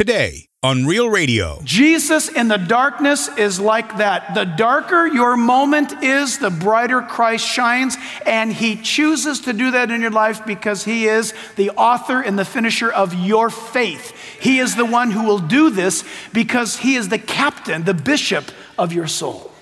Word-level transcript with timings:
today 0.00 0.48
on 0.62 0.86
Real 0.86 1.10
Radio. 1.10 1.60
Jesus 1.62 2.30
in 2.30 2.48
the 2.48 2.56
darkness 2.56 3.28
is 3.36 3.60
like 3.60 3.98
that. 3.98 4.34
The 4.34 4.44
darker 4.46 5.06
your 5.06 5.36
moment 5.36 6.02
is, 6.02 6.38
the 6.38 6.48
brighter 6.48 7.02
Christ 7.02 7.46
shines, 7.46 7.98
and 8.24 8.50
He 8.50 8.76
chooses 8.76 9.40
to 9.40 9.52
do 9.52 9.72
that 9.72 9.90
in 9.90 10.00
your 10.00 10.10
life 10.10 10.46
because 10.46 10.84
He 10.84 11.04
is 11.04 11.34
the 11.56 11.68
author 11.72 12.22
and 12.22 12.38
the 12.38 12.46
finisher 12.46 12.90
of 12.90 13.12
your 13.12 13.50
faith. 13.50 14.16
He 14.40 14.58
is 14.58 14.74
the 14.74 14.86
one 14.86 15.10
who 15.10 15.26
will 15.26 15.38
do 15.38 15.68
this 15.68 16.02
because 16.32 16.78
He 16.78 16.94
is 16.94 17.10
the 17.10 17.18
captain, 17.18 17.84
the 17.84 17.92
bishop 17.92 18.46
of 18.78 18.94
your 18.94 19.06
soul. 19.06 19.52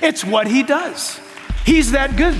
It's 0.00 0.24
what 0.24 0.46
He 0.46 0.62
does. 0.62 1.18
He's 1.66 1.90
that 1.90 2.14
good. 2.16 2.36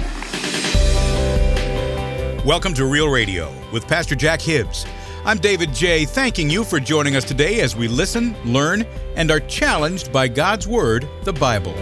Welcome 2.46 2.74
to 2.74 2.84
Real 2.84 3.08
Radio 3.08 3.52
with 3.72 3.88
Pastor 3.88 4.14
Jack 4.14 4.40
Hibbs. 4.40 4.86
I'm 5.24 5.38
David 5.38 5.72
J., 5.72 6.04
thanking 6.04 6.50
you 6.50 6.64
for 6.64 6.80
joining 6.80 7.14
us 7.14 7.22
today 7.22 7.60
as 7.60 7.76
we 7.76 7.86
listen, 7.86 8.34
learn, 8.44 8.82
and 9.14 9.30
are 9.30 9.38
challenged 9.38 10.12
by 10.12 10.26
God's 10.26 10.66
Word, 10.66 11.08
the 11.22 11.32
Bible. 11.32 11.74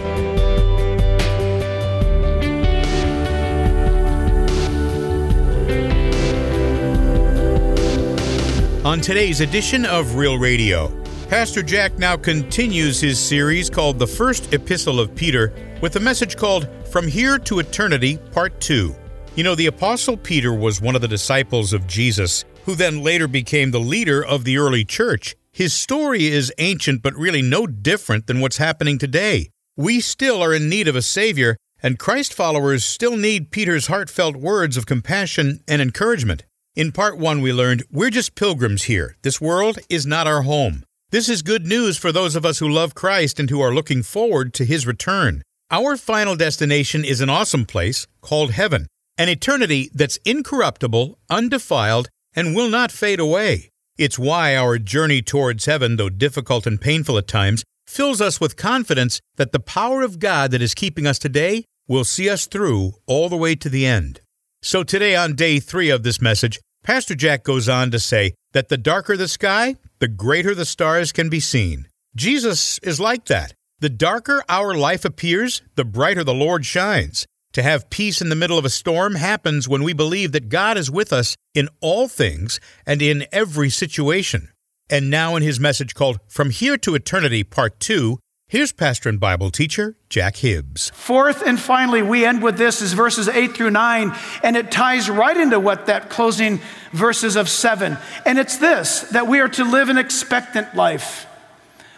On 8.85 9.01
today's 9.01 9.41
edition 9.41 9.87
of 9.87 10.17
Real 10.17 10.37
Radio, 10.37 10.89
Pastor 11.27 11.63
Jack 11.63 11.97
now 11.97 12.15
continues 12.15 13.01
his 13.01 13.17
series 13.17 13.71
called 13.71 13.97
The 13.97 14.05
First 14.05 14.53
Epistle 14.53 14.99
of 14.99 15.15
Peter 15.15 15.51
with 15.81 15.95
a 15.95 15.99
message 15.99 16.37
called 16.37 16.69
From 16.91 17.07
Here 17.07 17.39
to 17.39 17.57
Eternity, 17.57 18.19
Part 18.33 18.61
2. 18.61 18.95
You 19.33 19.43
know, 19.43 19.55
the 19.55 19.65
Apostle 19.65 20.17
Peter 20.17 20.53
was 20.53 20.79
one 20.79 20.93
of 20.93 21.01
the 21.01 21.07
disciples 21.07 21.73
of 21.73 21.87
Jesus 21.87 22.45
who 22.65 22.75
then 22.75 23.03
later 23.03 23.27
became 23.27 23.71
the 23.71 23.79
leader 23.79 24.23
of 24.23 24.43
the 24.43 24.57
early 24.57 24.85
church. 24.85 25.35
His 25.51 25.73
story 25.73 26.27
is 26.27 26.53
ancient, 26.57 27.01
but 27.01 27.15
really 27.15 27.41
no 27.41 27.67
different 27.67 28.27
than 28.27 28.39
what's 28.39 28.57
happening 28.57 28.97
today. 28.97 29.49
We 29.75 29.99
still 29.99 30.41
are 30.41 30.53
in 30.53 30.69
need 30.69 30.87
of 30.87 30.95
a 30.95 31.01
Savior, 31.01 31.57
and 31.83 31.99
Christ 31.99 32.33
followers 32.33 32.85
still 32.85 33.17
need 33.17 33.51
Peter's 33.51 33.87
heartfelt 33.87 34.35
words 34.35 34.77
of 34.77 34.85
compassion 34.85 35.61
and 35.67 35.81
encouragement. 35.81 36.43
In 36.75 36.91
part 36.91 37.17
one, 37.17 37.41
we 37.41 37.51
learned 37.51 37.83
we're 37.91 38.09
just 38.09 38.35
pilgrims 38.35 38.83
here. 38.83 39.17
This 39.23 39.41
world 39.41 39.79
is 39.89 40.05
not 40.05 40.27
our 40.27 40.43
home. 40.43 40.83
This 41.09 41.27
is 41.27 41.41
good 41.41 41.65
news 41.65 41.97
for 41.97 42.13
those 42.13 42.35
of 42.37 42.45
us 42.45 42.59
who 42.59 42.69
love 42.69 42.95
Christ 42.95 43.39
and 43.39 43.49
who 43.49 43.59
are 43.59 43.73
looking 43.73 44.03
forward 44.03 44.53
to 44.53 44.63
His 44.63 44.87
return. 44.87 45.41
Our 45.69 45.97
final 45.97 46.37
destination 46.37 47.03
is 47.03 47.19
an 47.19 47.29
awesome 47.29 47.65
place 47.65 48.07
called 48.21 48.51
heaven, 48.51 48.87
an 49.17 49.27
eternity 49.27 49.89
that's 49.93 50.17
incorruptible, 50.23 51.17
undefiled, 51.29 52.07
and 52.35 52.55
will 52.55 52.69
not 52.69 52.91
fade 52.91 53.19
away. 53.19 53.69
It's 53.97 54.17
why 54.19 54.55
our 54.55 54.77
journey 54.77 55.21
towards 55.21 55.65
heaven, 55.65 55.97
though 55.97 56.09
difficult 56.09 56.65
and 56.65 56.79
painful 56.79 57.17
at 57.17 57.27
times, 57.27 57.63
fills 57.85 58.21
us 58.21 58.39
with 58.39 58.55
confidence 58.55 59.19
that 59.35 59.51
the 59.51 59.59
power 59.59 60.01
of 60.01 60.19
God 60.19 60.51
that 60.51 60.61
is 60.61 60.73
keeping 60.73 61.05
us 61.05 61.19
today 61.19 61.65
will 61.87 62.03
see 62.05 62.29
us 62.29 62.45
through 62.45 62.93
all 63.05 63.29
the 63.29 63.37
way 63.37 63.55
to 63.55 63.69
the 63.69 63.85
end. 63.85 64.21
So, 64.61 64.83
today, 64.83 65.15
on 65.15 65.35
day 65.35 65.59
three 65.59 65.89
of 65.89 66.03
this 66.03 66.21
message, 66.21 66.59
Pastor 66.83 67.15
Jack 67.15 67.43
goes 67.43 67.67
on 67.67 67.91
to 67.91 67.99
say 67.99 68.33
that 68.53 68.69
the 68.69 68.77
darker 68.77 69.17
the 69.17 69.27
sky, 69.27 69.75
the 69.99 70.07
greater 70.07 70.55
the 70.55 70.65
stars 70.65 71.11
can 71.11 71.29
be 71.29 71.39
seen. 71.39 71.87
Jesus 72.15 72.79
is 72.79 72.99
like 72.99 73.25
that. 73.25 73.53
The 73.79 73.89
darker 73.89 74.43
our 74.47 74.75
life 74.75 75.05
appears, 75.05 75.61
the 75.75 75.85
brighter 75.85 76.23
the 76.23 76.33
Lord 76.33 76.65
shines. 76.65 77.25
To 77.53 77.61
have 77.61 77.89
peace 77.89 78.21
in 78.21 78.29
the 78.29 78.35
middle 78.35 78.57
of 78.57 78.63
a 78.63 78.69
storm 78.69 79.15
happens 79.15 79.67
when 79.67 79.83
we 79.83 79.91
believe 79.91 80.31
that 80.31 80.47
God 80.47 80.77
is 80.77 80.89
with 80.89 81.11
us 81.11 81.35
in 81.53 81.67
all 81.81 82.07
things 82.07 82.61
and 82.85 83.01
in 83.01 83.25
every 83.33 83.69
situation. 83.69 84.49
And 84.89 85.09
now, 85.09 85.35
in 85.35 85.43
his 85.43 85.59
message 85.59 85.93
called 85.93 86.19
From 86.27 86.49
Here 86.49 86.77
to 86.77 86.95
Eternity, 86.95 87.43
Part 87.43 87.81
2, 87.81 88.19
here's 88.47 88.71
pastor 88.71 89.09
and 89.09 89.19
Bible 89.19 89.51
teacher 89.51 89.97
Jack 90.09 90.37
Hibbs. 90.37 90.91
Fourth 90.93 91.45
and 91.45 91.59
finally, 91.59 92.01
we 92.01 92.23
end 92.25 92.41
with 92.41 92.57
this 92.57 92.81
is 92.81 92.93
verses 92.93 93.27
8 93.27 93.53
through 93.53 93.71
9, 93.71 94.17
and 94.43 94.55
it 94.55 94.71
ties 94.71 95.09
right 95.09 95.35
into 95.35 95.59
what 95.59 95.87
that 95.87 96.09
closing 96.09 96.61
verses 96.93 97.35
of 97.35 97.49
7. 97.49 97.97
And 98.25 98.39
it's 98.39 98.57
this 98.57 99.01
that 99.11 99.27
we 99.27 99.41
are 99.41 99.49
to 99.49 99.65
live 99.65 99.89
an 99.89 99.97
expectant 99.97 100.73
life. 100.73 101.25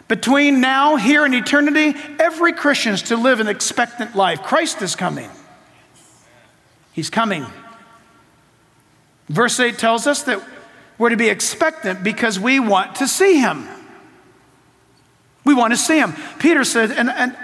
Between 0.08 0.60
now, 0.60 0.96
here, 0.96 1.24
and 1.24 1.34
eternity, 1.34 1.98
every 2.18 2.52
Christian 2.52 2.92
is 2.92 3.02
to 3.02 3.16
live 3.16 3.38
an 3.38 3.46
expectant 3.46 4.16
life. 4.16 4.42
Christ 4.42 4.82
is 4.82 4.96
coming. 4.96 5.30
He's 6.94 7.10
coming. 7.10 7.44
Verse 9.28 9.58
8 9.58 9.76
tells 9.78 10.06
us 10.06 10.22
that 10.22 10.40
we're 10.96 11.08
to 11.08 11.16
be 11.16 11.28
expectant 11.28 12.04
because 12.04 12.38
we 12.38 12.60
want 12.60 12.94
to 12.96 13.08
see 13.08 13.40
him. 13.40 13.68
We 15.44 15.54
want 15.54 15.72
to 15.72 15.76
see 15.76 15.98
him. 15.98 16.14
Peter 16.38 16.62
said, 16.62 16.92
and, 16.92 17.10
and 17.10 17.36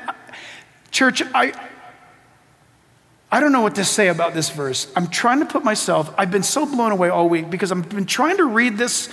church, 0.92 1.20
I, 1.34 1.52
I 3.32 3.40
don't 3.40 3.50
know 3.50 3.60
what 3.60 3.74
to 3.74 3.84
say 3.84 4.06
about 4.06 4.34
this 4.34 4.50
verse. 4.50 4.90
I'm 4.94 5.08
trying 5.08 5.40
to 5.40 5.46
put 5.46 5.64
myself, 5.64 6.14
I've 6.16 6.30
been 6.30 6.44
so 6.44 6.64
blown 6.64 6.92
away 6.92 7.08
all 7.08 7.28
week 7.28 7.50
because 7.50 7.72
I've 7.72 7.88
been 7.88 8.06
trying 8.06 8.36
to 8.36 8.44
read 8.44 8.78
this 8.78 9.08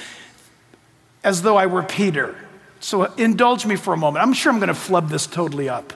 as 1.24 1.42
though 1.42 1.58
I 1.58 1.66
were 1.66 1.82
Peter. 1.82 2.36
So 2.80 3.06
indulge 3.16 3.66
me 3.66 3.76
for 3.76 3.92
a 3.96 3.98
moment. 3.98 4.24
I'm 4.24 4.34
sure 4.34 4.52
I'm 4.52 4.60
going 4.60 4.68
to 4.68 4.76
flub 4.76 5.10
this 5.10 5.26
totally 5.26 5.68
up. 5.68 5.94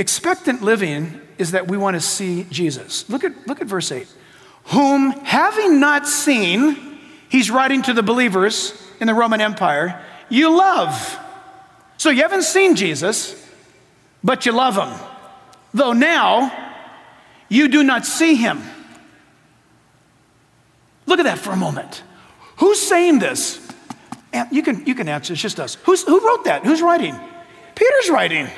Expectant 0.00 0.62
living 0.62 1.20
is 1.36 1.50
that 1.50 1.68
we 1.68 1.76
want 1.76 1.94
to 1.94 2.00
see 2.00 2.44
Jesus. 2.44 3.06
Look 3.10 3.22
at, 3.22 3.46
look 3.46 3.60
at 3.60 3.66
verse 3.66 3.92
8. 3.92 4.08
Whom 4.68 5.10
having 5.10 5.78
not 5.78 6.08
seen, 6.08 6.98
he's 7.28 7.50
writing 7.50 7.82
to 7.82 7.92
the 7.92 8.02
believers 8.02 8.72
in 8.98 9.08
the 9.08 9.12
Roman 9.12 9.42
Empire, 9.42 10.02
you 10.30 10.56
love. 10.56 11.18
So 11.98 12.08
you 12.08 12.22
haven't 12.22 12.44
seen 12.44 12.76
Jesus, 12.76 13.46
but 14.24 14.46
you 14.46 14.52
love 14.52 14.74
him. 14.74 14.98
Though 15.74 15.92
now 15.92 16.50
you 17.50 17.68
do 17.68 17.82
not 17.82 18.06
see 18.06 18.36
him. 18.36 18.62
Look 21.04 21.18
at 21.18 21.24
that 21.24 21.38
for 21.38 21.50
a 21.50 21.56
moment. 21.56 22.02
Who's 22.56 22.80
saying 22.80 23.18
this? 23.18 23.60
You 24.50 24.62
can, 24.62 24.86
you 24.86 24.94
can 24.94 25.10
answer, 25.10 25.34
it's 25.34 25.42
just 25.42 25.60
us. 25.60 25.74
Who's, 25.82 26.04
who 26.04 26.26
wrote 26.26 26.44
that? 26.44 26.64
Who's 26.64 26.80
writing? 26.80 27.14
Peter's 27.74 28.08
writing. 28.08 28.48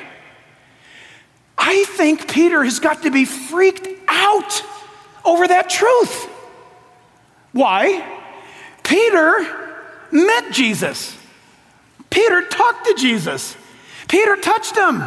I 1.65 1.84
think 1.84 2.28
Peter 2.28 2.65
has 2.65 2.81
got 2.81 3.03
to 3.03 3.11
be 3.12 3.25
freaked 3.25 3.87
out 4.09 4.65
over 5.25 5.47
that 5.47 5.71
truth. 5.71 6.28
Why? 7.53 8.21
Peter 8.83 9.78
met 10.11 10.53
Jesus. 10.53 11.17
Peter 12.11 12.43
talked 12.49 12.87
to 12.87 12.95
Jesus. 12.95 13.56
Peter 14.09 14.37
touched 14.37 14.77
him. 14.77 15.05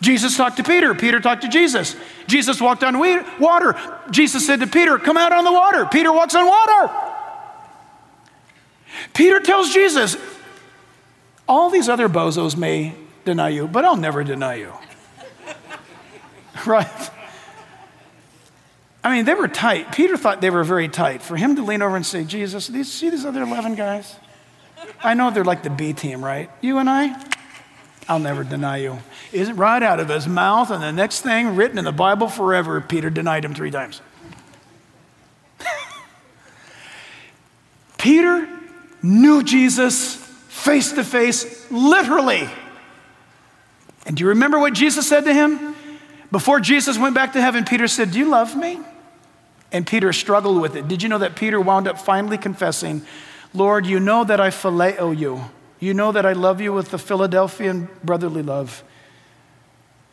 Jesus 0.00 0.36
talked 0.36 0.58
to 0.58 0.62
Peter. 0.62 0.94
Peter 0.94 1.18
talked 1.18 1.42
to 1.42 1.48
Jesus. 1.48 1.96
Jesus 2.28 2.60
walked 2.60 2.84
on 2.84 2.96
water. 3.40 3.76
Jesus 4.12 4.46
said 4.46 4.60
to 4.60 4.68
Peter, 4.68 4.98
Come 4.98 5.16
out 5.16 5.32
on 5.32 5.42
the 5.42 5.52
water. 5.52 5.84
Peter 5.84 6.12
walks 6.12 6.36
on 6.36 6.46
water. 6.46 6.94
Peter 9.14 9.40
tells 9.40 9.74
Jesus, 9.74 10.16
All 11.48 11.70
these 11.70 11.88
other 11.88 12.08
bozos 12.08 12.56
may 12.56 12.94
deny 13.24 13.48
you, 13.48 13.66
but 13.66 13.84
I'll 13.84 13.96
never 13.96 14.22
deny 14.22 14.54
you. 14.54 14.72
right? 16.66 17.10
I 19.02 19.14
mean, 19.14 19.24
they 19.24 19.34
were 19.34 19.48
tight. 19.48 19.92
Peter 19.92 20.16
thought 20.16 20.40
they 20.40 20.50
were 20.50 20.64
very 20.64 20.88
tight. 20.88 21.22
For 21.22 21.36
him 21.36 21.56
to 21.56 21.64
lean 21.64 21.80
over 21.80 21.96
and 21.96 22.04
say, 22.04 22.24
Jesus, 22.24 22.66
these, 22.66 22.92
see 22.92 23.08
these 23.08 23.24
other 23.24 23.42
11 23.42 23.74
guys? 23.74 24.16
I 25.02 25.14
know 25.14 25.30
they're 25.30 25.44
like 25.44 25.62
the 25.62 25.70
B 25.70 25.92
team, 25.92 26.22
right? 26.22 26.50
You 26.60 26.78
and 26.78 26.90
I, 26.90 27.16
I'll 28.08 28.18
never 28.18 28.44
deny 28.44 28.78
you. 28.78 28.98
Isn't 29.32 29.56
right 29.56 29.82
out 29.82 30.00
of 30.00 30.08
his 30.08 30.26
mouth, 30.26 30.70
and 30.70 30.82
the 30.82 30.92
next 30.92 31.22
thing 31.22 31.56
written 31.56 31.78
in 31.78 31.84
the 31.84 31.92
Bible 31.92 32.28
forever, 32.28 32.80
Peter 32.80 33.08
denied 33.08 33.44
him 33.44 33.54
three 33.54 33.70
times. 33.70 34.02
Peter 37.98 38.48
knew 39.02 39.42
Jesus 39.42 40.16
face 40.16 40.92
to 40.92 41.04
face, 41.04 41.70
literally. 41.70 42.50
And 44.04 44.16
do 44.16 44.24
you 44.24 44.28
remember 44.30 44.58
what 44.58 44.74
Jesus 44.74 45.08
said 45.08 45.24
to 45.24 45.32
him? 45.32 45.74
Before 46.30 46.60
Jesus 46.60 46.98
went 46.98 47.14
back 47.14 47.32
to 47.32 47.40
heaven, 47.40 47.64
Peter 47.64 47.88
said, 47.88 48.12
Do 48.12 48.18
you 48.18 48.28
love 48.28 48.56
me? 48.56 48.80
And 49.72 49.86
Peter 49.86 50.12
struggled 50.12 50.60
with 50.60 50.76
it. 50.76 50.88
Did 50.88 51.02
you 51.02 51.08
know 51.08 51.18
that 51.18 51.36
Peter 51.36 51.60
wound 51.60 51.88
up 51.88 51.98
finally 51.98 52.38
confessing, 52.38 53.02
Lord, 53.52 53.86
you 53.86 54.00
know 54.00 54.24
that 54.24 54.40
I 54.40 54.50
phileo 54.50 55.16
you. 55.16 55.44
You 55.80 55.94
know 55.94 56.12
that 56.12 56.26
I 56.26 56.32
love 56.32 56.60
you 56.60 56.72
with 56.72 56.90
the 56.90 56.98
Philadelphian 56.98 57.88
brotherly 58.04 58.42
love. 58.42 58.84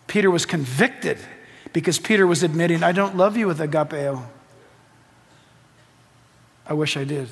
Peter 0.07 0.31
was 0.31 0.45
convicted 0.45 1.17
because 1.73 1.99
Peter 1.99 2.25
was 2.25 2.41
admitting, 2.41 2.83
I 2.83 2.93
don't 2.93 3.17
love 3.17 3.35
you 3.35 3.47
with 3.47 3.59
agapeo. 3.59 4.23
I 6.65 6.73
wish 6.73 6.97
I 6.97 7.03
did. 7.03 7.29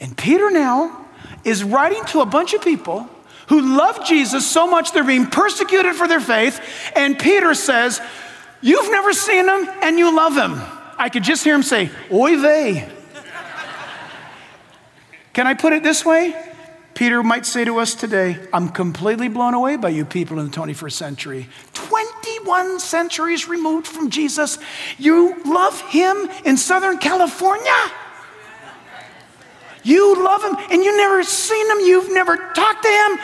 And 0.00 0.16
Peter 0.16 0.50
now 0.50 1.06
is 1.44 1.64
writing 1.64 2.04
to 2.06 2.20
a 2.20 2.26
bunch 2.26 2.52
of 2.52 2.62
people 2.62 3.08
who 3.48 3.76
love 3.76 4.04
Jesus 4.04 4.46
so 4.46 4.66
much 4.66 4.92
they're 4.92 5.04
being 5.04 5.26
persecuted 5.26 5.94
for 5.94 6.08
their 6.08 6.20
faith. 6.20 6.60
And 6.96 7.18
Peter 7.18 7.54
says, 7.54 8.00
You've 8.60 8.90
never 8.90 9.12
seen 9.12 9.46
him 9.46 9.68
and 9.82 9.98
you 9.98 10.14
love 10.14 10.36
him. 10.36 10.60
I 10.98 11.10
could 11.10 11.22
just 11.22 11.44
hear 11.44 11.54
him 11.54 11.62
say, 11.62 11.90
Oy 12.10 12.38
vey. 12.40 12.88
Can 15.34 15.46
I 15.46 15.54
put 15.54 15.72
it 15.72 15.82
this 15.82 16.04
way? 16.04 16.34
Peter 16.94 17.24
might 17.24 17.44
say 17.44 17.64
to 17.64 17.78
us 17.78 17.96
today, 17.96 18.38
I'm 18.52 18.68
completely 18.68 19.28
blown 19.28 19.52
away 19.52 19.76
by 19.76 19.88
you 19.88 20.04
people 20.04 20.38
in 20.38 20.48
the 20.48 20.56
21st 20.56 20.92
century. 20.92 21.48
21 21.72 22.78
centuries 22.78 23.48
removed 23.48 23.86
from 23.86 24.10
Jesus, 24.10 24.58
you 24.96 25.42
love 25.44 25.80
him 25.90 26.28
in 26.44 26.56
Southern 26.56 26.98
California? 26.98 27.74
You 29.84 30.24
love 30.24 30.42
him 30.42 30.56
and 30.70 30.82
you've 30.82 30.96
never 30.96 31.22
seen 31.22 31.70
him, 31.70 31.80
you've 31.80 32.12
never 32.12 32.36
talked 32.36 32.82
to 32.82 32.88
him. 32.88 33.18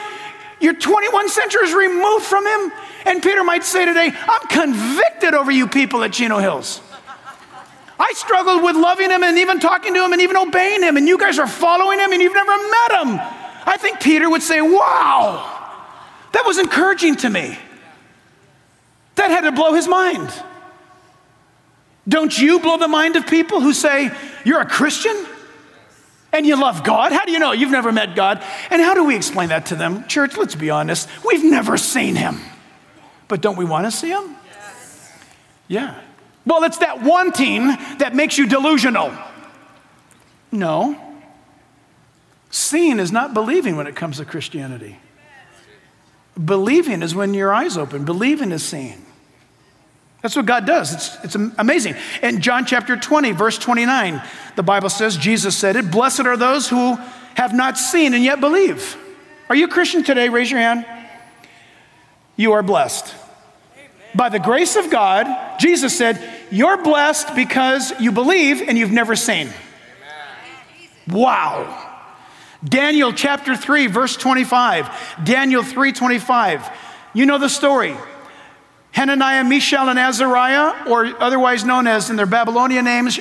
You're 0.61 0.75
21 0.75 1.27
centuries 1.29 1.73
removed 1.73 2.23
from 2.23 2.45
him. 2.45 2.71
And 3.05 3.21
Peter 3.21 3.43
might 3.43 3.63
say 3.63 3.83
today, 3.83 4.13
I'm 4.15 4.47
convicted 4.47 5.33
over 5.33 5.51
you 5.51 5.67
people 5.67 6.03
at 6.03 6.13
Chino 6.13 6.37
Hills. 6.37 6.81
I 7.99 8.13
struggled 8.13 8.63
with 8.63 8.75
loving 8.75 9.09
him 9.09 9.23
and 9.23 9.37
even 9.39 9.59
talking 9.59 9.93
to 9.93 10.03
him 10.03 10.13
and 10.13 10.21
even 10.21 10.37
obeying 10.37 10.81
him, 10.81 10.97
and 10.97 11.07
you 11.07 11.17
guys 11.17 11.37
are 11.37 11.47
following 11.47 11.99
him 11.99 12.11
and 12.11 12.21
you've 12.21 12.33
never 12.33 12.51
met 12.51 13.01
him. 13.01 13.19
I 13.65 13.77
think 13.79 13.99
Peter 13.99 14.29
would 14.29 14.41
say, 14.41 14.61
Wow, 14.61 15.75
that 16.31 16.43
was 16.45 16.57
encouraging 16.57 17.17
to 17.17 17.29
me. 17.29 17.57
That 19.15 19.29
had 19.29 19.41
to 19.41 19.51
blow 19.51 19.73
his 19.73 19.87
mind. 19.87 20.31
Don't 22.07 22.35
you 22.37 22.59
blow 22.59 22.77
the 22.77 22.87
mind 22.87 23.15
of 23.15 23.27
people 23.27 23.61
who 23.61 23.73
say, 23.73 24.11
You're 24.45 24.61
a 24.61 24.65
Christian? 24.65 25.15
And 26.33 26.45
you 26.45 26.59
love 26.59 26.83
God? 26.83 27.11
How 27.11 27.25
do 27.25 27.31
you 27.31 27.39
know? 27.39 27.51
You've 27.51 27.71
never 27.71 27.91
met 27.91 28.15
God. 28.15 28.43
And 28.69 28.81
how 28.81 28.93
do 28.93 29.03
we 29.03 29.15
explain 29.15 29.49
that 29.49 29.67
to 29.67 29.75
them? 29.75 30.07
Church, 30.07 30.37
let's 30.37 30.55
be 30.55 30.69
honest. 30.69 31.09
We've 31.25 31.43
never 31.43 31.77
seen 31.77 32.15
him. 32.15 32.39
But 33.27 33.41
don't 33.41 33.57
we 33.57 33.65
want 33.65 33.85
to 33.85 33.91
see 33.91 34.09
him? 34.09 34.35
Yes. 34.45 35.13
Yeah. 35.67 36.01
Well, 36.45 36.63
it's 36.63 36.79
that 36.79 37.01
wanting 37.01 37.67
that 37.97 38.15
makes 38.15 38.37
you 38.37 38.47
delusional. 38.47 39.13
No. 40.51 40.99
Seeing 42.49 42.99
is 42.99 43.11
not 43.11 43.33
believing 43.33 43.77
when 43.77 43.87
it 43.87 43.95
comes 43.95 44.17
to 44.17 44.25
Christianity. 44.25 44.99
Believing 46.43 47.03
is 47.03 47.13
when 47.13 47.33
your 47.33 47.53
eyes 47.53 47.77
open, 47.77 48.05
believing 48.05 48.51
is 48.51 48.63
seeing. 48.63 49.05
That's 50.21 50.35
what 50.35 50.45
God 50.45 50.65
does. 50.65 50.93
It's, 50.93 51.23
it's 51.23 51.35
amazing. 51.57 51.95
In 52.21 52.41
John 52.41 52.65
chapter 52.65 52.95
20, 52.95 53.31
verse 53.31 53.57
29, 53.57 54.21
the 54.55 54.63
Bible 54.63 54.89
says, 54.89 55.17
Jesus 55.17 55.57
said 55.57 55.75
it, 55.75 55.89
Blessed 55.89 56.21
are 56.21 56.37
those 56.37 56.69
who 56.69 56.95
have 57.35 57.53
not 57.53 57.77
seen 57.77 58.13
and 58.13 58.23
yet 58.23 58.39
believe. 58.39 58.97
Are 59.49 59.55
you 59.55 59.65
a 59.65 59.69
Christian 59.69 60.03
today? 60.03 60.29
Raise 60.29 60.51
your 60.51 60.59
hand. 60.59 60.85
You 62.35 62.53
are 62.53 62.63
blessed. 62.63 63.15
By 64.13 64.29
the 64.29 64.39
grace 64.39 64.75
of 64.75 64.89
God, 64.89 65.59
Jesus 65.59 65.97
said, 65.97 66.21
You're 66.51 66.83
blessed 66.83 67.33
because 67.35 67.99
you 67.99 68.11
believe 68.11 68.61
and 68.61 68.77
you've 68.77 68.91
never 68.91 69.15
seen. 69.15 69.49
Wow. 71.07 71.89
Daniel 72.63 73.11
chapter 73.11 73.55
3, 73.55 73.87
verse 73.87 74.15
25. 74.15 75.23
Daniel 75.23 75.63
3 75.63 75.91
25. 75.91 76.69
You 77.13 77.25
know 77.25 77.39
the 77.39 77.49
story. 77.49 77.95
Hananiah, 78.91 79.43
Mishael, 79.43 79.89
and 79.89 79.97
Azariah, 79.97 80.87
or 80.87 81.05
otherwise 81.21 81.63
known 81.63 81.87
as 81.87 82.09
in 82.09 82.17
their 82.17 82.25
Babylonian 82.25 82.85
names, 82.85 83.19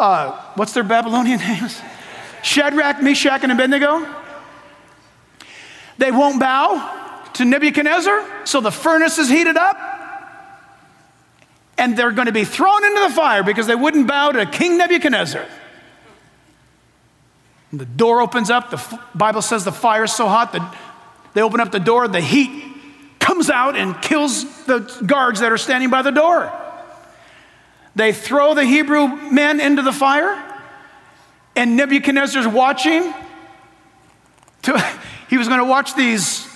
uh, 0.00 0.32
what's 0.54 0.72
their 0.72 0.82
Babylonian 0.82 1.38
names? 1.48 1.80
Shadrach, 2.42 3.02
Meshach, 3.02 3.42
and 3.42 3.52
Abednego. 3.52 4.06
They 5.98 6.10
won't 6.10 6.40
bow 6.40 7.28
to 7.34 7.44
Nebuchadnezzar, 7.44 8.46
so 8.46 8.60
the 8.60 8.72
furnace 8.72 9.18
is 9.18 9.28
heated 9.28 9.56
up, 9.56 9.76
and 11.78 11.96
they're 11.96 12.10
going 12.10 12.26
to 12.26 12.32
be 12.32 12.44
thrown 12.44 12.84
into 12.84 13.00
the 13.00 13.10
fire 13.10 13.42
because 13.42 13.66
they 13.66 13.74
wouldn't 13.74 14.08
bow 14.08 14.32
to 14.32 14.46
King 14.46 14.78
Nebuchadnezzar. 14.78 15.46
And 17.70 17.80
the 17.80 17.86
door 17.86 18.20
opens 18.20 18.50
up, 18.50 18.70
the 18.70 19.00
Bible 19.14 19.42
says 19.42 19.64
the 19.64 19.72
fire 19.72 20.04
is 20.04 20.12
so 20.12 20.26
hot 20.26 20.52
that 20.52 20.76
they 21.34 21.42
open 21.42 21.60
up 21.60 21.70
the 21.70 21.80
door, 21.80 22.08
the 22.08 22.20
heat 22.20 22.71
comes 23.22 23.48
out 23.48 23.76
and 23.76 24.00
kills 24.02 24.44
the 24.64 24.80
guards 25.06 25.40
that 25.40 25.52
are 25.52 25.58
standing 25.58 25.88
by 25.88 26.02
the 26.02 26.10
door. 26.10 26.52
They 27.94 28.12
throw 28.12 28.54
the 28.54 28.64
Hebrew 28.64 29.06
men 29.30 29.60
into 29.60 29.82
the 29.82 29.92
fire, 29.92 30.42
and 31.54 31.76
Nebuchadnezzar's 31.76 32.48
watching. 32.48 33.14
To, 34.62 34.78
he 35.30 35.38
was 35.38 35.48
going 35.48 35.60
to 35.60 35.64
watch 35.64 35.94
these 35.94 36.46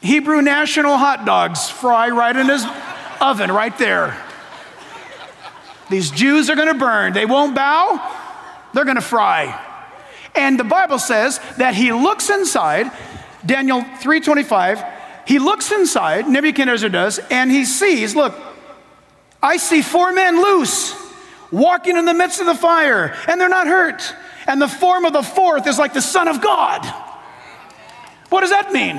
Hebrew 0.00 0.42
national 0.42 0.98
hot 0.98 1.24
dogs 1.24 1.70
fry 1.70 2.10
right 2.10 2.36
in 2.36 2.48
his 2.48 2.66
oven, 3.20 3.50
right 3.50 3.76
there. 3.78 4.20
These 5.88 6.10
Jews 6.10 6.50
are 6.50 6.56
going 6.56 6.68
to 6.68 6.78
burn. 6.78 7.12
They 7.12 7.26
won't 7.26 7.54
bow, 7.54 8.14
they're 8.74 8.84
going 8.84 8.96
to 8.96 9.00
fry. 9.00 9.60
And 10.34 10.58
the 10.58 10.64
Bible 10.64 10.98
says 10.98 11.40
that 11.58 11.74
he 11.74 11.92
looks 11.92 12.28
inside, 12.28 12.90
Daniel 13.46 13.82
325, 13.82 14.84
he 15.26 15.38
looks 15.38 15.72
inside, 15.72 16.28
Nebuchadnezzar 16.28 16.88
does, 16.88 17.18
and 17.30 17.50
he 17.50 17.64
sees, 17.64 18.14
look, 18.14 18.34
I 19.42 19.56
see 19.56 19.82
four 19.82 20.12
men 20.12 20.42
loose, 20.42 20.94
walking 21.50 21.96
in 21.96 22.04
the 22.04 22.14
midst 22.14 22.40
of 22.40 22.46
the 22.46 22.54
fire, 22.54 23.14
and 23.28 23.40
they're 23.40 23.48
not 23.48 23.66
hurt. 23.66 24.14
And 24.46 24.60
the 24.60 24.68
form 24.68 25.04
of 25.04 25.12
the 25.12 25.22
fourth 25.22 25.66
is 25.66 25.78
like 25.78 25.94
the 25.94 26.02
Son 26.02 26.28
of 26.28 26.42
God. 26.42 26.84
What 28.28 28.40
does 28.40 28.50
that 28.50 28.72
mean? 28.72 28.96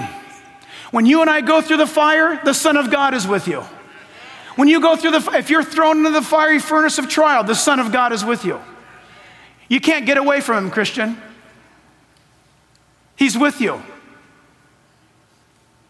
When 0.92 1.06
you 1.06 1.22
and 1.22 1.30
I 1.30 1.42
go 1.42 1.62
through 1.62 1.78
the 1.78 1.88
fire, 1.88 2.40
the 2.44 2.54
Son 2.54 2.78
of 2.78 2.90
God 2.90 3.14
is 3.14 3.28
with 3.28 3.48
you. 3.48 3.62
When 4.56 4.68
you 4.68 4.80
go 4.80 4.96
through 4.96 5.12
the, 5.12 5.32
if 5.34 5.50
you're 5.50 5.64
thrown 5.64 5.98
into 5.98 6.12
the 6.12 6.22
fiery 6.22 6.60
furnace 6.60 6.98
of 6.98 7.10
trial, 7.10 7.44
the 7.44 7.56
Son 7.56 7.80
of 7.80 7.92
God 7.92 8.14
is 8.14 8.24
with 8.24 8.46
you. 8.46 8.60
You 9.68 9.80
can't 9.82 10.06
get 10.06 10.18
away 10.18 10.42
from 10.42 10.66
him, 10.66 10.72
Christian. 10.72 11.22
He's 13.16 13.38
with 13.38 13.60
you. 13.60 13.82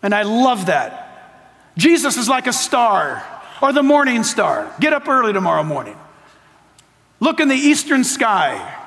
And 0.05 0.13
I 0.13 0.21
love 0.21 0.67
that. 0.67 1.73
Jesus 1.79 2.15
is 2.15 2.29
like 2.29 2.45
a 2.45 2.53
star 2.53 3.25
or 3.59 3.73
the 3.73 3.81
morning 3.81 4.23
star. 4.23 4.71
Get 4.79 4.93
up 4.93 5.07
early 5.07 5.33
tomorrow 5.33 5.63
morning. 5.63 5.97
Look 7.19 7.39
in 7.39 7.47
the 7.47 7.55
eastern 7.55 8.03
sky. 8.03 8.83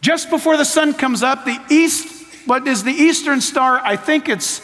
Just 0.00 0.28
before 0.28 0.56
the 0.56 0.64
sun 0.64 0.92
comes 0.92 1.22
up, 1.22 1.44
the 1.44 1.56
east, 1.70 2.48
what 2.48 2.66
is 2.66 2.82
the 2.82 2.90
eastern 2.90 3.40
star? 3.40 3.78
I 3.78 3.94
think 3.94 4.28
it's, 4.28 4.60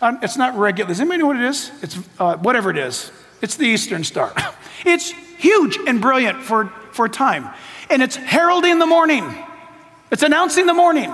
um, 0.00 0.18
it's 0.22 0.38
not 0.38 0.56
regular. 0.56 0.88
Does 0.88 1.00
anybody 1.00 1.18
know 1.18 1.26
what 1.26 1.36
it 1.36 1.44
is? 1.44 1.70
It's 1.82 1.98
uh, 2.18 2.38
whatever 2.38 2.70
it 2.70 2.78
is. 2.78 3.12
It's 3.42 3.56
the 3.56 3.66
eastern 3.66 4.04
star. 4.04 4.32
it's 4.86 5.10
huge 5.36 5.78
and 5.86 6.00
brilliant 6.00 6.42
for, 6.42 6.70
for 6.92 7.10
time. 7.10 7.50
And 7.90 8.00
it's 8.00 8.16
heralding 8.16 8.78
the 8.78 8.86
morning. 8.86 9.34
It's 10.10 10.22
announcing 10.22 10.64
the 10.64 10.72
morning. 10.72 11.12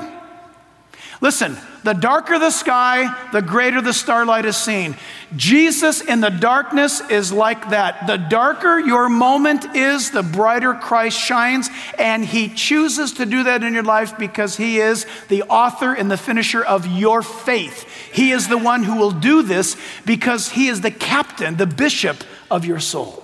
Listen, 1.21 1.57
the 1.83 1.93
darker 1.93 2.39
the 2.39 2.50
sky, 2.50 3.29
the 3.33 3.43
greater 3.43 3.83
the 3.83 3.93
starlight 3.93 4.47
is 4.47 4.57
seen. 4.57 4.97
Jesus 5.37 6.00
in 6.00 6.21
the 6.21 6.31
darkness 6.31 7.03
is 7.11 7.31
like 7.31 7.71
that. 7.71 8.07
The 8.07 8.17
darker 8.17 8.79
your 8.79 9.09
moment 9.11 9.77
is, 9.77 10.11
the 10.11 10.23
brighter 10.23 10.73
Christ 10.73 11.19
shines, 11.19 11.69
and 11.99 12.25
He 12.25 12.49
chooses 12.49 13.12
to 13.15 13.27
do 13.27 13.45
that 13.45 13.62
in 13.62 13.75
your 13.75 13.83
life 13.83 14.17
because 14.19 14.57
He 14.57 14.79
is 14.79 15.07
the 15.29 15.43
author 15.43 15.93
and 15.93 16.11
the 16.11 16.17
finisher 16.17 16.65
of 16.65 16.87
your 16.87 17.21
faith. 17.23 17.87
He 18.12 18.31
is 18.31 18.49
the 18.49 18.59
one 18.59 18.83
who 18.83 18.97
will 18.97 19.11
do 19.12 19.43
this 19.43 19.77
because 20.07 20.50
He 20.50 20.69
is 20.69 20.81
the 20.81 20.91
captain, 20.91 21.57
the 21.57 21.67
bishop 21.67 22.25
of 22.50 22.65
your 22.65 22.81
soul. 22.81 23.23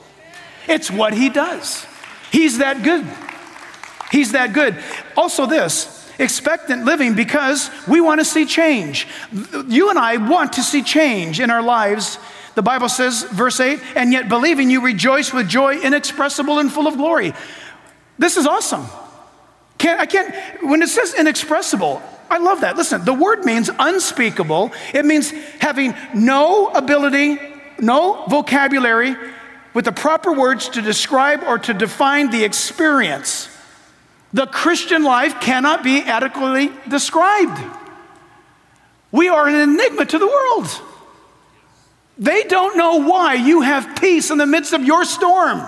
It's 0.68 0.90
what 0.90 1.14
He 1.14 1.30
does. 1.30 1.86
He's 2.30 2.58
that 2.58 2.82
good. 2.82 3.06
He's 4.10 4.32
that 4.32 4.52
good. 4.52 4.76
Also, 5.16 5.46
this 5.46 5.95
expectant 6.18 6.84
living 6.84 7.14
because 7.14 7.70
we 7.86 8.00
want 8.00 8.20
to 8.20 8.24
see 8.24 8.46
change. 8.46 9.06
You 9.66 9.90
and 9.90 9.98
I 9.98 10.16
want 10.16 10.54
to 10.54 10.62
see 10.62 10.82
change 10.82 11.40
in 11.40 11.50
our 11.50 11.62
lives. 11.62 12.18
The 12.54 12.62
Bible 12.62 12.88
says, 12.88 13.22
verse 13.24 13.60
8, 13.60 13.80
and 13.94 14.12
yet 14.12 14.28
believing 14.28 14.70
you 14.70 14.80
rejoice 14.80 15.32
with 15.32 15.48
joy 15.48 15.78
inexpressible 15.78 16.58
and 16.58 16.72
full 16.72 16.86
of 16.86 16.96
glory. 16.96 17.34
This 18.18 18.36
is 18.36 18.46
awesome. 18.46 18.86
Can't, 19.78 20.00
I 20.00 20.06
can't, 20.06 20.34
when 20.62 20.80
it 20.80 20.88
says 20.88 21.14
inexpressible, 21.14 22.02
I 22.30 22.38
love 22.38 22.62
that. 22.62 22.76
Listen, 22.76 23.04
the 23.04 23.12
word 23.12 23.44
means 23.44 23.70
unspeakable. 23.78 24.72
It 24.94 25.04
means 25.04 25.30
having 25.60 25.94
no 26.14 26.68
ability, 26.68 27.38
no 27.78 28.24
vocabulary 28.26 29.14
with 29.74 29.84
the 29.84 29.92
proper 29.92 30.32
words 30.32 30.70
to 30.70 30.82
describe 30.82 31.42
or 31.42 31.58
to 31.58 31.74
define 31.74 32.30
the 32.30 32.42
experience. 32.42 33.50
The 34.36 34.46
Christian 34.46 35.02
life 35.02 35.40
cannot 35.40 35.82
be 35.82 36.02
adequately 36.02 36.70
described. 36.88 37.58
We 39.10 39.30
are 39.30 39.48
an 39.48 39.54
enigma 39.54 40.04
to 40.04 40.18
the 40.18 40.26
world. 40.26 40.68
They 42.18 42.42
don't 42.42 42.76
know 42.76 42.96
why 42.96 43.32
you 43.32 43.62
have 43.62 43.98
peace 43.98 44.30
in 44.30 44.36
the 44.36 44.44
midst 44.44 44.74
of 44.74 44.84
your 44.84 45.06
storm. 45.06 45.62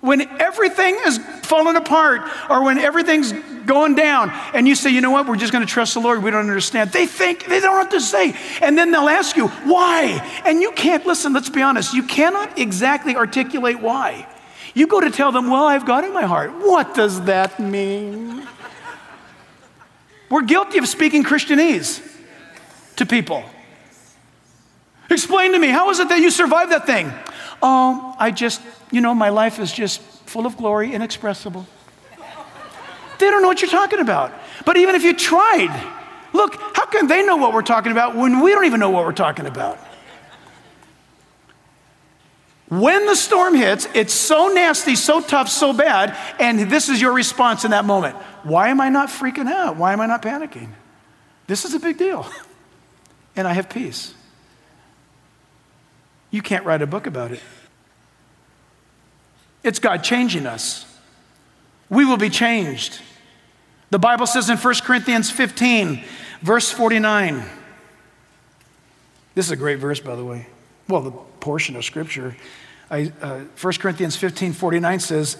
When 0.00 0.22
everything 0.40 0.98
is 1.06 1.18
falling 1.42 1.76
apart 1.76 2.28
or 2.50 2.64
when 2.64 2.78
everything's 2.78 3.34
going 3.66 3.94
down, 3.94 4.32
and 4.52 4.66
you 4.66 4.74
say, 4.74 4.90
you 4.90 5.00
know 5.00 5.12
what, 5.12 5.28
we're 5.28 5.36
just 5.36 5.52
going 5.52 5.64
to 5.64 5.72
trust 5.72 5.94
the 5.94 6.00
Lord, 6.00 6.24
we 6.24 6.32
don't 6.32 6.40
understand. 6.40 6.90
They 6.90 7.06
think, 7.06 7.46
they 7.46 7.60
don't 7.60 7.76
what 7.76 7.92
to 7.92 8.00
say. 8.00 8.34
And 8.60 8.76
then 8.76 8.90
they'll 8.90 9.08
ask 9.08 9.36
you, 9.36 9.46
why? 9.46 10.42
And 10.44 10.60
you 10.60 10.72
can't, 10.72 11.06
listen, 11.06 11.34
let's 11.34 11.50
be 11.50 11.62
honest, 11.62 11.94
you 11.94 12.02
cannot 12.02 12.58
exactly 12.58 13.14
articulate 13.14 13.80
why. 13.80 14.26
You 14.74 14.86
go 14.86 15.00
to 15.00 15.10
tell 15.10 15.32
them, 15.32 15.50
Well, 15.50 15.64
I've 15.64 15.86
God 15.86 16.04
in 16.04 16.12
my 16.12 16.24
heart. 16.24 16.52
What 16.52 16.94
does 16.94 17.22
that 17.24 17.58
mean? 17.58 18.46
We're 20.30 20.42
guilty 20.42 20.78
of 20.78 20.86
speaking 20.86 21.24
Christianese 21.24 22.06
to 22.96 23.04
people. 23.04 23.42
Explain 25.10 25.52
to 25.52 25.58
me, 25.58 25.68
how 25.68 25.90
is 25.90 25.98
it 25.98 26.08
that 26.08 26.20
you 26.20 26.30
survived 26.30 26.70
that 26.70 26.86
thing? 26.86 27.12
Oh, 27.60 28.14
I 28.16 28.30
just, 28.30 28.62
you 28.92 29.00
know, 29.00 29.12
my 29.12 29.30
life 29.30 29.58
is 29.58 29.72
just 29.72 30.00
full 30.26 30.46
of 30.46 30.56
glory, 30.56 30.94
inexpressible. 30.94 31.66
They 33.18 33.28
don't 33.28 33.42
know 33.42 33.48
what 33.48 33.60
you're 33.60 33.70
talking 33.70 33.98
about. 33.98 34.32
But 34.64 34.76
even 34.76 34.94
if 34.94 35.02
you 35.02 35.14
tried, 35.14 35.92
look, 36.32 36.54
how 36.74 36.86
can 36.86 37.08
they 37.08 37.24
know 37.26 37.36
what 37.36 37.52
we're 37.52 37.62
talking 37.62 37.90
about 37.90 38.14
when 38.14 38.40
we 38.40 38.52
don't 38.52 38.64
even 38.64 38.78
know 38.78 38.90
what 38.90 39.04
we're 39.04 39.12
talking 39.12 39.46
about? 39.46 39.78
When 42.70 43.04
the 43.06 43.16
storm 43.16 43.56
hits, 43.56 43.88
it's 43.94 44.14
so 44.14 44.48
nasty, 44.48 44.94
so 44.94 45.20
tough, 45.20 45.48
so 45.48 45.72
bad, 45.72 46.16
and 46.38 46.70
this 46.70 46.88
is 46.88 47.00
your 47.00 47.12
response 47.12 47.64
in 47.64 47.72
that 47.72 47.84
moment. 47.84 48.16
Why 48.44 48.68
am 48.68 48.80
I 48.80 48.88
not 48.88 49.08
freaking 49.08 49.48
out? 49.48 49.76
Why 49.76 49.92
am 49.92 50.00
I 50.00 50.06
not 50.06 50.22
panicking? 50.22 50.68
This 51.48 51.64
is 51.64 51.74
a 51.74 51.80
big 51.80 51.98
deal. 51.98 52.26
And 53.36 53.46
I 53.46 53.52
have 53.52 53.70
peace. 53.70 54.12
You 56.32 56.42
can't 56.42 56.64
write 56.64 56.82
a 56.82 56.86
book 56.86 57.06
about 57.06 57.30
it. 57.30 57.40
It's 59.62 59.78
God 59.78 60.02
changing 60.02 60.46
us. 60.46 60.84
We 61.88 62.04
will 62.04 62.16
be 62.16 62.28
changed. 62.28 63.00
The 63.90 64.00
Bible 64.00 64.26
says 64.26 64.50
in 64.50 64.58
1 64.58 64.74
Corinthians 64.82 65.30
15, 65.30 66.04
verse 66.42 66.72
49. 66.72 67.44
This 69.36 69.46
is 69.46 69.52
a 69.52 69.56
great 69.56 69.78
verse, 69.78 70.00
by 70.00 70.16
the 70.16 70.24
way. 70.24 70.46
Well, 70.88 71.02
the 71.02 71.12
portion 71.12 71.76
of 71.76 71.84
Scripture. 71.84 72.36
Uh, 72.90 73.40
1 73.60 73.72
Corinthians 73.74 74.16
15, 74.16 74.52
49 74.52 75.00
says, 75.00 75.36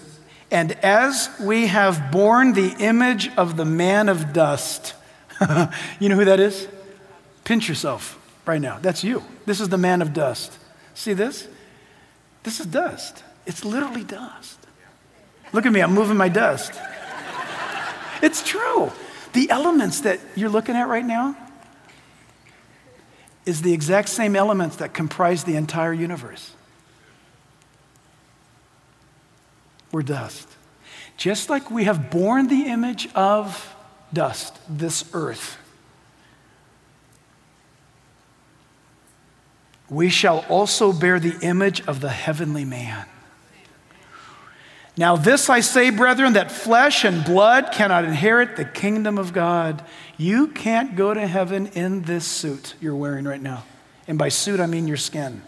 And 0.49 0.71
as 0.83 1.29
we 1.39 1.67
have 1.67 2.11
borne 2.11 2.53
the 2.53 2.75
image 2.79 3.29
of 3.35 3.57
the 3.57 3.65
man 3.65 4.07
of 4.07 4.31
dust, 4.31 4.93
you 5.99 6.07
know 6.07 6.15
who 6.15 6.25
that 6.25 6.39
is? 6.39 6.67
Pinch 7.43 7.67
yourself 7.67 8.17
right 8.45 8.61
now. 8.61 8.79
That's 8.81 9.03
you. 9.03 9.23
This 9.45 9.59
is 9.59 9.69
the 9.69 9.77
man 9.77 10.01
of 10.01 10.13
dust. 10.13 10.57
See 10.93 11.13
this? 11.13 11.47
This 12.43 12.59
is 12.59 12.67
dust. 12.67 13.23
It's 13.45 13.65
literally 13.65 14.03
dust. 14.03 14.57
Look 15.51 15.65
at 15.65 15.73
me, 15.73 15.81
I'm 15.81 15.93
moving 15.93 16.15
my 16.15 16.29
dust. 16.29 16.71
it's 18.21 18.41
true. 18.43 18.91
The 19.33 19.49
elements 19.49 20.01
that 20.01 20.19
you're 20.35 20.49
looking 20.49 20.75
at 20.75 20.87
right 20.87 21.05
now 21.05 21.35
is 23.45 23.61
the 23.61 23.73
exact 23.73 24.07
same 24.07 24.35
elements 24.35 24.77
that 24.77 24.93
comprise 24.93 25.43
the 25.43 25.55
entire 25.55 25.93
universe. 25.93 26.53
We're 29.91 30.03
dust. 30.03 30.47
Just 31.17 31.49
like 31.49 31.69
we 31.69 31.83
have 31.83 32.09
borne 32.09 32.47
the 32.47 32.65
image 32.65 33.07
of 33.13 33.75
dust, 34.13 34.57
this 34.69 35.05
earth, 35.13 35.57
we 39.89 40.09
shall 40.09 40.45
also 40.49 40.93
bear 40.93 41.19
the 41.19 41.37
image 41.41 41.85
of 41.85 41.99
the 41.99 42.09
heavenly 42.09 42.65
man. 42.65 43.05
Now, 44.97 45.15
this 45.15 45.49
I 45.49 45.61
say, 45.61 45.89
brethren, 45.89 46.33
that 46.33 46.51
flesh 46.51 47.05
and 47.05 47.23
blood 47.23 47.71
cannot 47.71 48.05
inherit 48.05 48.55
the 48.55 48.65
kingdom 48.65 49.17
of 49.17 49.33
God. 49.33 49.83
You 50.17 50.47
can't 50.47 50.95
go 50.95 51.13
to 51.13 51.27
heaven 51.27 51.67
in 51.67 52.03
this 52.03 52.25
suit 52.25 52.75
you're 52.81 52.95
wearing 52.95 53.25
right 53.25 53.41
now. 53.41 53.63
And 54.07 54.17
by 54.17 54.29
suit, 54.29 54.59
I 54.59 54.65
mean 54.65 54.87
your 54.87 54.97
skin. 54.97 55.43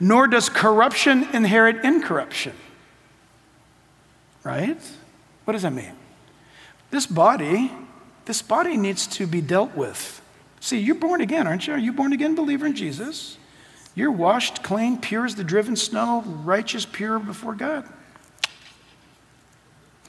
Nor 0.00 0.28
does 0.28 0.48
corruption 0.48 1.28
inherit 1.34 1.84
incorruption. 1.84 2.54
Right? 4.44 4.78
What 5.44 5.54
does 5.54 5.62
that 5.62 5.72
mean? 5.72 5.92
This 6.90 7.06
body, 7.06 7.72
this 8.26 8.42
body 8.42 8.76
needs 8.76 9.06
to 9.08 9.26
be 9.26 9.40
dealt 9.40 9.74
with. 9.74 10.20
See, 10.60 10.78
you're 10.78 10.94
born 10.94 11.20
again, 11.20 11.46
aren't 11.46 11.66
you? 11.66 11.72
Are 11.72 11.78
you 11.78 11.92
born 11.92 12.12
again 12.12 12.34
believer 12.34 12.66
in 12.66 12.74
Jesus? 12.74 13.38
You're 13.94 14.12
washed 14.12 14.62
clean, 14.62 14.98
pure 14.98 15.24
as 15.24 15.34
the 15.34 15.44
driven 15.44 15.76
snow, 15.76 16.22
righteous, 16.22 16.84
pure 16.86 17.18
before 17.18 17.54
God. 17.54 17.88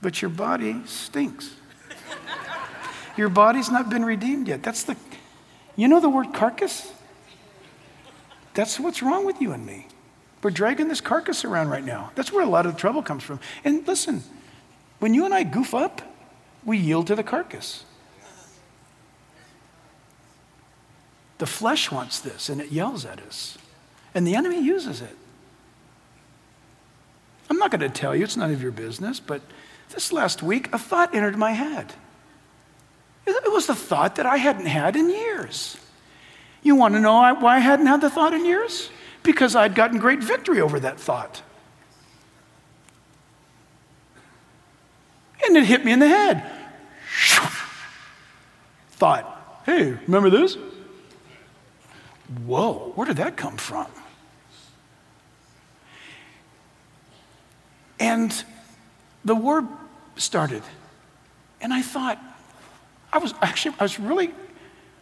But 0.01 0.21
your 0.21 0.29
body 0.29 0.81
stinks. 0.85 1.55
your 3.17 3.29
body's 3.29 3.71
not 3.71 3.89
been 3.89 4.03
redeemed 4.03 4.47
yet. 4.47 4.63
That's 4.63 4.83
the, 4.83 4.95
you 5.75 5.87
know 5.87 5.99
the 5.99 6.09
word 6.09 6.33
carcass? 6.33 6.91
That's 8.53 8.79
what's 8.79 9.01
wrong 9.01 9.25
with 9.25 9.41
you 9.41 9.51
and 9.51 9.65
me. 9.65 9.87
We're 10.45 10.51
dragging 10.51 10.89
this 10.89 11.01
carcass 11.01 11.43
around 11.43 11.69
right 11.69 11.83
now. 11.83 12.11
That's 12.13 12.31
where 12.31 12.43
a 12.43 12.47
lot 12.47 12.67
of 12.67 12.75
the 12.75 12.79
trouble 12.79 13.01
comes 13.01 13.23
from. 13.23 13.39
And 13.63 13.87
listen, 13.87 14.21
when 14.99 15.15
you 15.15 15.25
and 15.25 15.33
I 15.33 15.41
goof 15.41 15.73
up, 15.73 16.03
we 16.63 16.77
yield 16.77 17.07
to 17.07 17.15
the 17.15 17.23
carcass. 17.23 17.83
The 21.39 21.47
flesh 21.47 21.89
wants 21.89 22.19
this 22.19 22.47
and 22.49 22.61
it 22.61 22.71
yells 22.71 23.05
at 23.05 23.21
us. 23.21 23.57
And 24.13 24.27
the 24.27 24.35
enemy 24.35 24.61
uses 24.61 25.01
it. 25.01 25.17
I'm 27.49 27.57
not 27.57 27.71
going 27.71 27.81
to 27.81 27.89
tell 27.89 28.15
you, 28.15 28.23
it's 28.23 28.37
none 28.37 28.53
of 28.53 28.61
your 28.61 28.71
business, 28.71 29.19
but 29.19 29.41
this 29.89 30.13
last 30.13 30.43
week, 30.43 30.71
a 30.71 30.77
thought 30.77 31.15
entered 31.15 31.37
my 31.37 31.53
head. 31.53 31.91
It 33.25 33.51
was 33.51 33.65
the 33.65 33.73
thought 33.73 34.17
that 34.17 34.27
I 34.27 34.37
hadn't 34.37 34.67
had 34.67 34.95
in 34.95 35.09
years. 35.09 35.75
You 36.61 36.75
want 36.75 36.93
to 36.93 36.99
know 36.99 37.33
why 37.33 37.55
I 37.55 37.59
hadn't 37.59 37.87
had 37.87 38.01
the 38.01 38.11
thought 38.11 38.35
in 38.35 38.45
years? 38.45 38.91
Because 39.25 39.55
I'd 39.55 39.75
gotten 39.75 39.99
great 39.99 40.23
victory 40.23 40.61
over 40.61 40.79
that 40.79 40.99
thought. 40.99 41.41
And 45.45 45.57
it 45.57 45.65
hit 45.65 45.83
me 45.83 45.91
in 45.91 45.99
the 45.99 46.07
head. 46.07 46.49
Thought, 48.91 49.63
hey, 49.65 49.97
remember 50.05 50.29
this? 50.29 50.57
Whoa, 52.45 52.93
where 52.95 53.05
did 53.05 53.17
that 53.17 53.35
come 53.35 53.57
from? 53.57 53.87
And 57.99 58.43
the 59.23 59.35
war 59.35 59.67
started. 60.15 60.63
And 61.61 61.73
I 61.73 61.81
thought, 61.81 62.19
I 63.11 63.17
was 63.17 63.33
actually, 63.41 63.75
I 63.79 63.83
was 63.83 63.99
really 63.99 64.31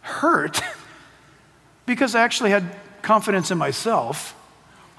hurt 0.02 0.60
because 1.86 2.14
I 2.14 2.22
actually 2.22 2.50
had 2.50 2.64
confidence 3.04 3.52
in 3.52 3.58
myself. 3.58 4.34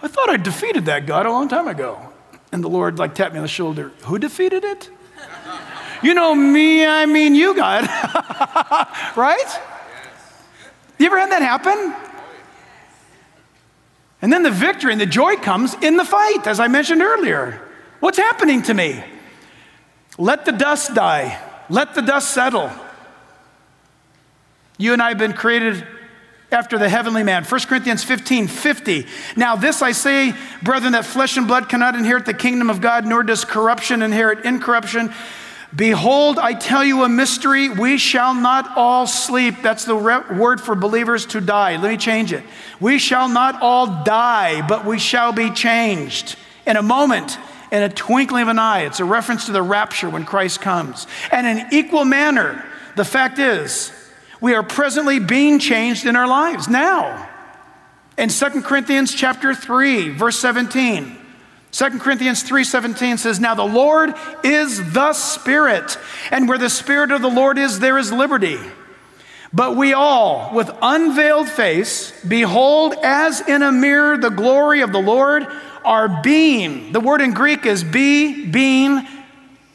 I 0.02 0.08
thought 0.08 0.30
I 0.30 0.38
defeated 0.38 0.86
that 0.86 1.06
God 1.06 1.26
a 1.26 1.32
long 1.32 1.50
time 1.50 1.68
ago. 1.68 2.14
And 2.52 2.64
the 2.64 2.70
Lord 2.70 2.98
like 2.98 3.16
tapped 3.16 3.34
me 3.34 3.40
on 3.40 3.44
the 3.44 3.50
shoulder. 3.50 3.92
Who 4.04 4.18
defeated 4.18 4.64
it? 4.64 4.90
you 6.02 6.14
know 6.14 6.34
me, 6.34 6.86
I 6.86 7.06
mean 7.06 7.36
you, 7.36 7.56
God. 7.56 7.84
right? 9.18 9.60
You 10.98 11.08
ever 11.08 11.20
had 11.20 11.32
that 11.32 11.42
happen? 11.42 11.94
And 14.22 14.32
then 14.32 14.44
the 14.44 14.52
victory 14.52 14.92
and 14.94 15.02
the 15.02 15.06
joy 15.06 15.36
comes 15.36 15.74
in 15.82 15.98
the 15.98 16.06
fight, 16.06 16.48
as 16.48 16.60
I 16.60 16.68
mentioned 16.68 17.02
earlier. 17.02 17.62
What's 18.00 18.18
happening 18.18 18.62
to 18.64 18.74
me? 18.74 19.04
Let 20.18 20.46
the 20.46 20.52
dust 20.52 20.94
die, 20.94 21.42
let 21.70 21.96
the 21.96 22.02
dust 22.02 22.34
settle. 22.34 22.72
You 24.78 24.94
and 24.94 25.02
I 25.02 25.10
have 25.10 25.18
been 25.18 25.34
created 25.34 25.86
after 26.56 26.78
the 26.80 26.90
heavenly 26.90 27.22
man. 27.22 27.44
1 27.44 27.62
Corinthians 27.62 28.04
15 28.04 28.48
50. 28.48 29.06
Now, 29.36 29.56
this 29.56 29.82
I 29.82 29.92
say, 29.92 30.34
brethren, 30.64 30.94
that 30.94 31.06
flesh 31.06 31.38
and 31.38 31.48
blood 31.48 31.70
cannot 31.70 31.96
inherit 31.96 32.26
the 32.26 32.34
kingdom 32.34 32.70
of 32.70 32.82
God, 32.82 33.06
nor 33.06 33.22
does 33.22 33.46
corruption 33.46 34.02
inherit 34.02 34.46
incorruption. 34.46 35.14
Behold, 35.76 36.40
I 36.40 36.54
tell 36.54 36.86
you 36.86 37.04
a 37.04 37.10
mystery. 37.10 37.68
We 37.68 37.98
shall 37.98 38.34
not 38.34 38.78
all 38.78 39.06
sleep. 39.06 39.62
That's 39.62 39.84
the 39.84 39.96
re- 39.96 40.38
word 40.38 40.62
for 40.62 40.74
believers 40.74 41.26
to 41.28 41.42
die. 41.42 41.76
Let 41.76 41.92
me 41.92 41.98
change 41.98 42.32
it. 42.32 42.44
We 42.80 42.98
shall 42.98 43.28
not 43.28 43.62
all 43.62 44.04
die, 44.04 44.66
but 44.66 44.86
we 44.86 44.98
shall 44.98 45.34
be 45.34 45.52
changed 45.52 46.38
in 46.66 46.78
a 46.78 46.82
moment 46.82 47.38
in 47.72 47.84
a 47.84 47.90
twinkling 47.90 48.44
of 48.44 48.48
an 48.48 48.60
eye. 48.60 48.86
It's 48.86 49.02
a 49.02 49.06
reference 49.06 49.48
to 49.48 49.52
the 49.52 49.62
rapture 49.62 50.10
when 50.10 50.24
Christ 50.24 50.62
comes. 50.62 51.08
And 51.32 51.46
in 51.46 51.68
equal 51.74 52.06
manner, 52.06 52.64
the 52.96 53.04
fact 53.04 53.38
is, 53.38 53.92
we 54.42 54.54
are 54.54 54.64
presently 54.64 55.20
being 55.20 55.60
changed 55.60 56.06
in 56.06 56.16
our 56.16 56.28
lives 56.28 56.68
now. 56.68 57.30
In 58.18 58.30
2 58.30 58.62
Corinthians 58.62 59.14
chapter 59.14 59.54
3, 59.54 60.10
verse 60.10 60.40
17, 60.40 61.18
2 61.76 62.00
Corinthians 62.00 62.42
3:17 62.42 63.18
says, 63.18 63.42
"Now 63.42 63.54
the 63.54 63.64
Lord 63.64 64.14
is 64.44 64.94
the 64.94 65.12
Spirit, 65.12 65.98
and 66.32 66.48
where 66.48 66.58
the 66.58 66.70
Spirit 66.70 67.12
of 67.12 67.22
the 67.22 67.30
Lord 67.30 67.58
is, 67.58 67.80
there 67.80 67.98
is 67.98 68.14
liberty." 68.14 68.58
But 69.52 69.76
we 69.76 69.94
all, 69.94 70.52
with 70.54 70.72
unveiled 70.82 71.50
face, 71.50 72.14
behold 72.26 72.96
as 73.04 73.42
in 73.42 73.62
a 73.62 73.74
mirror 73.74 74.18
the 74.18 74.30
glory 74.30 74.82
of 74.82 74.94
the 74.94 75.02
Lord, 75.02 75.48
are 75.84 76.08
being. 76.08 76.94
The 76.94 77.02
word 77.02 77.22
in 77.22 77.32
Greek 77.32 77.66
is 77.66 77.84
be, 77.84 78.46
being, 78.46 79.06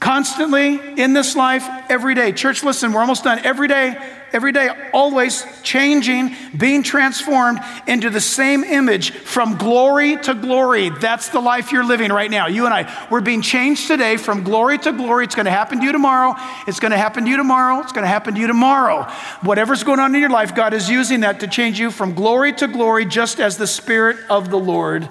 Constantly 0.01 0.81
in 0.99 1.13
this 1.13 1.37
life, 1.37 1.69
every 1.91 2.15
day. 2.15 2.33
Church, 2.33 2.65
listen, 2.65 2.93
we're 2.93 3.03
almost 3.03 3.25
done. 3.25 3.39
Every 3.41 3.69
day, 3.69 3.99
every 4.33 4.51
day, 4.51 4.71
always 4.95 5.45
changing, 5.63 6.35
being 6.57 6.83
transformed 6.83 7.61
into 7.87 8.09
the 8.09 8.21
same 8.21 8.65
image 8.65 9.11
from 9.11 9.59
glory 9.59 10.17
to 10.17 10.33
glory. 10.33 10.89
That's 10.89 11.29
the 11.29 11.41
life 11.41 11.71
you're 11.71 11.85
living 11.85 12.11
right 12.11 12.31
now. 12.31 12.47
You 12.47 12.65
and 12.65 12.73
I, 12.73 13.09
we're 13.11 13.21
being 13.21 13.43
changed 13.43 13.89
today 13.89 14.17
from 14.17 14.43
glory 14.43 14.79
to 14.79 14.93
glory. 14.93 15.25
It's 15.25 15.35
going 15.35 15.45
to 15.45 15.51
happen 15.51 15.81
to 15.81 15.85
you 15.85 15.93
tomorrow. 15.93 16.35
It's 16.67 16.81
going 16.81 16.93
to 16.93 16.99
happen 16.99 17.25
to 17.25 17.31
you 17.31 17.37
tomorrow. 17.37 17.81
It's 17.81 17.93
going 17.93 18.05
to 18.05 18.09
happen 18.09 18.35
to 18.35 18.41
you 18.41 18.47
tomorrow. 18.47 19.03
Whatever's 19.43 19.85
going 19.85 20.01
on 20.01 20.15
in 20.15 20.21
your 20.23 20.31
life, 20.31 20.55
God 20.55 20.73
is 20.73 20.89
using 20.89 21.21
that 21.21 21.41
to 21.41 21.47
change 21.47 21.79
you 21.79 21.91
from 21.91 22.15
glory 22.15 22.55
to 22.55 22.69
glory, 22.69 23.05
just 23.05 23.39
as 23.39 23.59
the 23.59 23.67
Spirit 23.67 24.17
of 24.31 24.49
the 24.49 24.59
Lord 24.59 25.11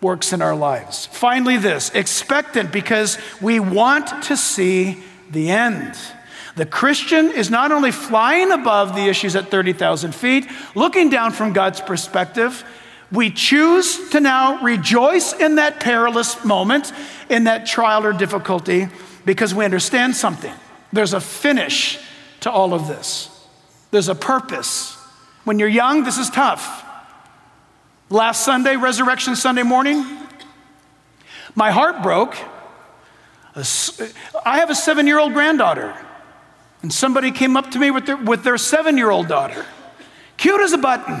works 0.00 0.32
in 0.32 0.42
our 0.42 0.54
lives. 0.54 1.06
Finally, 1.06 1.56
this 1.56 1.90
expectant 1.90 2.72
because 2.72 3.18
we 3.40 3.60
want 3.60 4.24
to 4.24 4.36
see 4.36 5.02
the 5.30 5.50
end. 5.50 5.96
The 6.56 6.66
Christian 6.66 7.30
is 7.32 7.50
not 7.50 7.70
only 7.70 7.90
flying 7.90 8.50
above 8.50 8.94
the 8.94 9.08
issues 9.08 9.36
at 9.36 9.50
30,000 9.50 10.14
feet, 10.14 10.46
looking 10.74 11.10
down 11.10 11.32
from 11.32 11.52
God's 11.52 11.80
perspective, 11.80 12.64
we 13.12 13.30
choose 13.30 14.10
to 14.10 14.20
now 14.20 14.62
rejoice 14.62 15.32
in 15.32 15.56
that 15.56 15.80
perilous 15.80 16.44
moment, 16.44 16.92
in 17.28 17.44
that 17.44 17.66
trial 17.66 18.04
or 18.04 18.12
difficulty, 18.12 18.88
because 19.24 19.54
we 19.54 19.64
understand 19.64 20.16
something. 20.16 20.52
There's 20.92 21.12
a 21.12 21.20
finish 21.20 21.98
to 22.40 22.50
all 22.50 22.74
of 22.74 22.88
this, 22.88 23.30
there's 23.90 24.08
a 24.08 24.14
purpose. 24.14 24.94
When 25.44 25.60
you're 25.60 25.68
young, 25.68 26.02
this 26.02 26.18
is 26.18 26.28
tough. 26.28 26.85
Last 28.08 28.44
Sunday, 28.44 28.76
Resurrection 28.76 29.34
Sunday 29.34 29.64
morning, 29.64 30.06
my 31.56 31.72
heart 31.72 32.02
broke. 32.02 32.36
I 33.56 34.58
have 34.58 34.70
a 34.70 34.76
seven 34.76 35.08
year 35.08 35.18
old 35.18 35.32
granddaughter, 35.32 35.96
and 36.82 36.92
somebody 36.92 37.32
came 37.32 37.56
up 37.56 37.72
to 37.72 37.80
me 37.80 37.90
with 37.90 38.06
their, 38.06 38.16
with 38.16 38.44
their 38.44 38.58
seven 38.58 38.96
year 38.96 39.10
old 39.10 39.26
daughter. 39.26 39.66
Cute 40.36 40.60
as 40.60 40.72
a 40.72 40.78
button, 40.78 41.20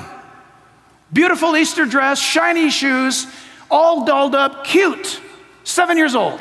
beautiful 1.12 1.56
Easter 1.56 1.86
dress, 1.86 2.20
shiny 2.20 2.70
shoes, 2.70 3.26
all 3.68 4.04
dolled 4.04 4.36
up, 4.36 4.64
cute, 4.64 5.20
seven 5.64 5.96
years 5.96 6.14
old. 6.14 6.40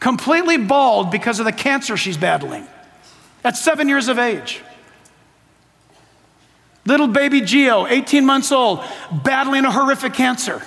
Completely 0.00 0.56
bald 0.56 1.10
because 1.10 1.40
of 1.40 1.44
the 1.44 1.52
cancer 1.52 1.96
she's 1.98 2.16
battling 2.16 2.66
at 3.44 3.56
seven 3.56 3.86
years 3.86 4.08
of 4.08 4.18
age. 4.18 4.62
Little 6.88 7.06
baby 7.06 7.42
Geo, 7.42 7.86
18 7.86 8.24
months 8.24 8.50
old, 8.50 8.82
battling 9.12 9.66
a 9.66 9.70
horrific 9.70 10.14
cancer. 10.14 10.62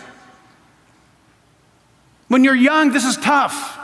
When 2.28 2.44
you're 2.44 2.54
young, 2.54 2.92
this 2.92 3.06
is 3.06 3.18
tough. 3.18 3.80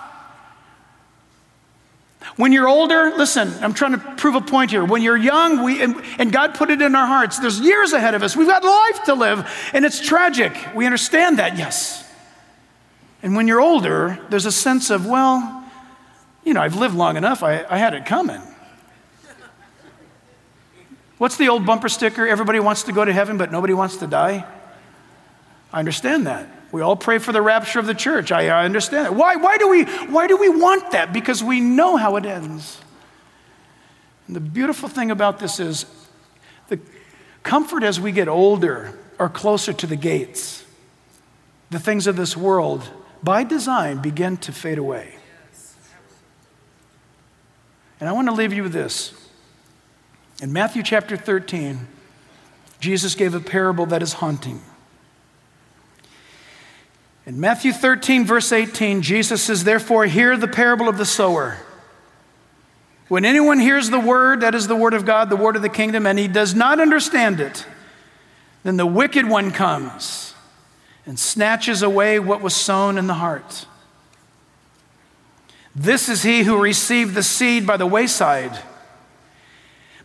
When 2.36 2.52
you're 2.52 2.68
older, 2.68 3.12
listen, 3.18 3.52
I'm 3.62 3.74
trying 3.74 3.94
to 3.94 3.98
prove 4.18 4.36
a 4.36 4.42
point 4.42 4.70
here. 4.70 4.86
When 4.86 5.02
you're 5.02 5.18
young, 5.18 5.64
we, 5.64 5.82
and, 5.82 6.00
and, 6.20 6.32
God 6.32 6.54
put 6.54 6.70
it 6.70 6.80
in 6.80 6.94
our 6.94 7.08
hearts, 7.08 7.40
there's 7.40 7.60
years 7.60 7.94
ahead 7.94 8.14
of 8.14 8.22
us. 8.22 8.36
We've 8.36 8.48
got 8.48 8.64
life 8.64 9.06
to 9.06 9.16
live, 9.16 9.50
and 9.74 9.84
it's 9.84 10.00
tragic. 10.00 10.56
We 10.76 10.86
understand 10.86 11.40
that, 11.40 11.58
yes. 11.58 12.08
And 13.24 13.36
when 13.36 13.48
you're 13.48 13.62
older, 13.62 14.20
there's 14.30 14.46
a 14.46 14.52
sense 14.52 14.92
of, 14.92 15.08
well, 15.08 15.68
you 16.44 16.54
know, 16.54 16.62
I've 16.62 16.76
lived 16.76 16.94
long 16.94 17.18
enough, 17.18 17.42
I, 17.42 17.66
I 17.68 17.80
had 17.80 17.96
it 17.96 18.06
coming. 18.06 18.42
What's 21.18 21.38
the 21.38 21.50
old 21.50 21.66
bumper 21.66 21.90
sticker? 21.90 22.28
Everybody 22.28 22.60
wants 22.60 22.84
to 22.84 22.92
go 22.92 23.04
to 23.04 23.12
heaven, 23.12 23.38
but 23.38 23.52
nobody 23.52 23.74
wants 23.74 23.98
to 23.98 24.08
die. 24.08 24.46
I 25.74 25.80
understand 25.80 26.28
that. 26.28 26.48
We 26.72 26.82
all 26.82 26.96
pray 26.96 27.18
for 27.18 27.32
the 27.32 27.42
rapture 27.42 27.80
of 27.80 27.86
the 27.86 27.94
church. 27.94 28.32
I, 28.32 28.50
I 28.50 28.66
understand 28.66 29.06
that. 29.06 29.16
Why, 29.16 29.36
why, 29.36 29.58
do 29.58 29.70
we, 29.70 29.84
why 29.84 30.28
do 30.28 30.38
we 30.38 30.50
want 30.50 30.92
that? 30.92 31.14
Because 31.14 31.44
we 31.44 31.60
know 31.60 31.98
how 31.98 32.18
it 32.18 32.26
ends. 32.26 32.80
And 34.28 34.36
the 34.36 34.42
beautiful 34.42 34.90
thing 34.90 35.10
about 35.10 35.40
this 35.40 35.60
is 35.60 35.86
the 36.68 36.80
comfort 37.44 37.84
as 37.84 38.00
we 38.00 38.12
get 38.12 38.28
older 38.28 38.98
or 39.18 39.30
closer 39.30 39.74
to 39.74 39.88
the 39.88 39.96
gates, 39.96 40.66
the 41.70 41.80
things 41.80 42.06
of 42.06 42.18
this 42.18 42.36
world, 42.36 42.90
by 43.24 43.44
design, 43.44 44.02
begin 44.02 44.38
to 44.38 44.52
fade 44.52 44.78
away. 44.78 45.16
And 48.00 48.08
I 48.08 48.12
want 48.12 48.28
to 48.28 48.34
leave 48.34 48.54
you 48.54 48.64
with 48.64 48.74
this. 48.74 49.14
In 50.42 50.54
Matthew 50.54 50.84
chapter 50.84 51.18
13, 51.18 51.88
Jesus 52.80 53.16
gave 53.16 53.34
a 53.34 53.40
parable 53.40 53.88
that 53.88 54.04
is 54.04 54.14
haunting. 54.14 54.62
In 57.26 57.40
Matthew 57.40 57.74
13, 57.74 58.24
verse 58.24 58.52
18, 58.52 59.02
Jesus 59.02 59.42
says, 59.42 59.64
Therefore, 59.64 60.06
hear 60.06 60.38
the 60.38 60.48
parable 60.48 60.88
of 60.88 60.98
the 60.98 61.06
sower. 61.06 61.58
When 63.08 63.26
anyone 63.26 63.60
hears 63.60 63.90
the 63.90 64.00
word, 64.00 64.42
that 64.42 64.54
is 64.54 64.68
the 64.68 64.76
word 64.76 64.94
of 64.94 65.06
God, 65.06 65.30
the 65.30 65.36
word 65.36 65.56
of 65.56 65.62
the 65.62 65.70
kingdom, 65.70 66.06
and 66.06 66.20
he 66.20 66.28
does 66.28 66.54
not 66.54 66.80
understand 66.80 67.40
it, 67.40 67.66
then 68.64 68.78
the 68.78 68.86
wicked 68.86 69.28
one 69.28 69.52
comes 69.52 70.36
and 71.06 71.18
snatches 71.18 71.82
away 71.82 72.20
what 72.20 72.42
was 72.42 72.56
sown 72.56 72.98
in 72.98 73.08
the 73.08 73.16
heart. 73.16 73.66
This 75.76 76.10
is 76.10 76.24
he 76.24 76.44
who 76.44 76.62
received 76.62 77.14
the 77.14 77.24
seed 77.24 77.66
by 77.66 77.78
the 77.78 77.86
wayside. 77.86 78.60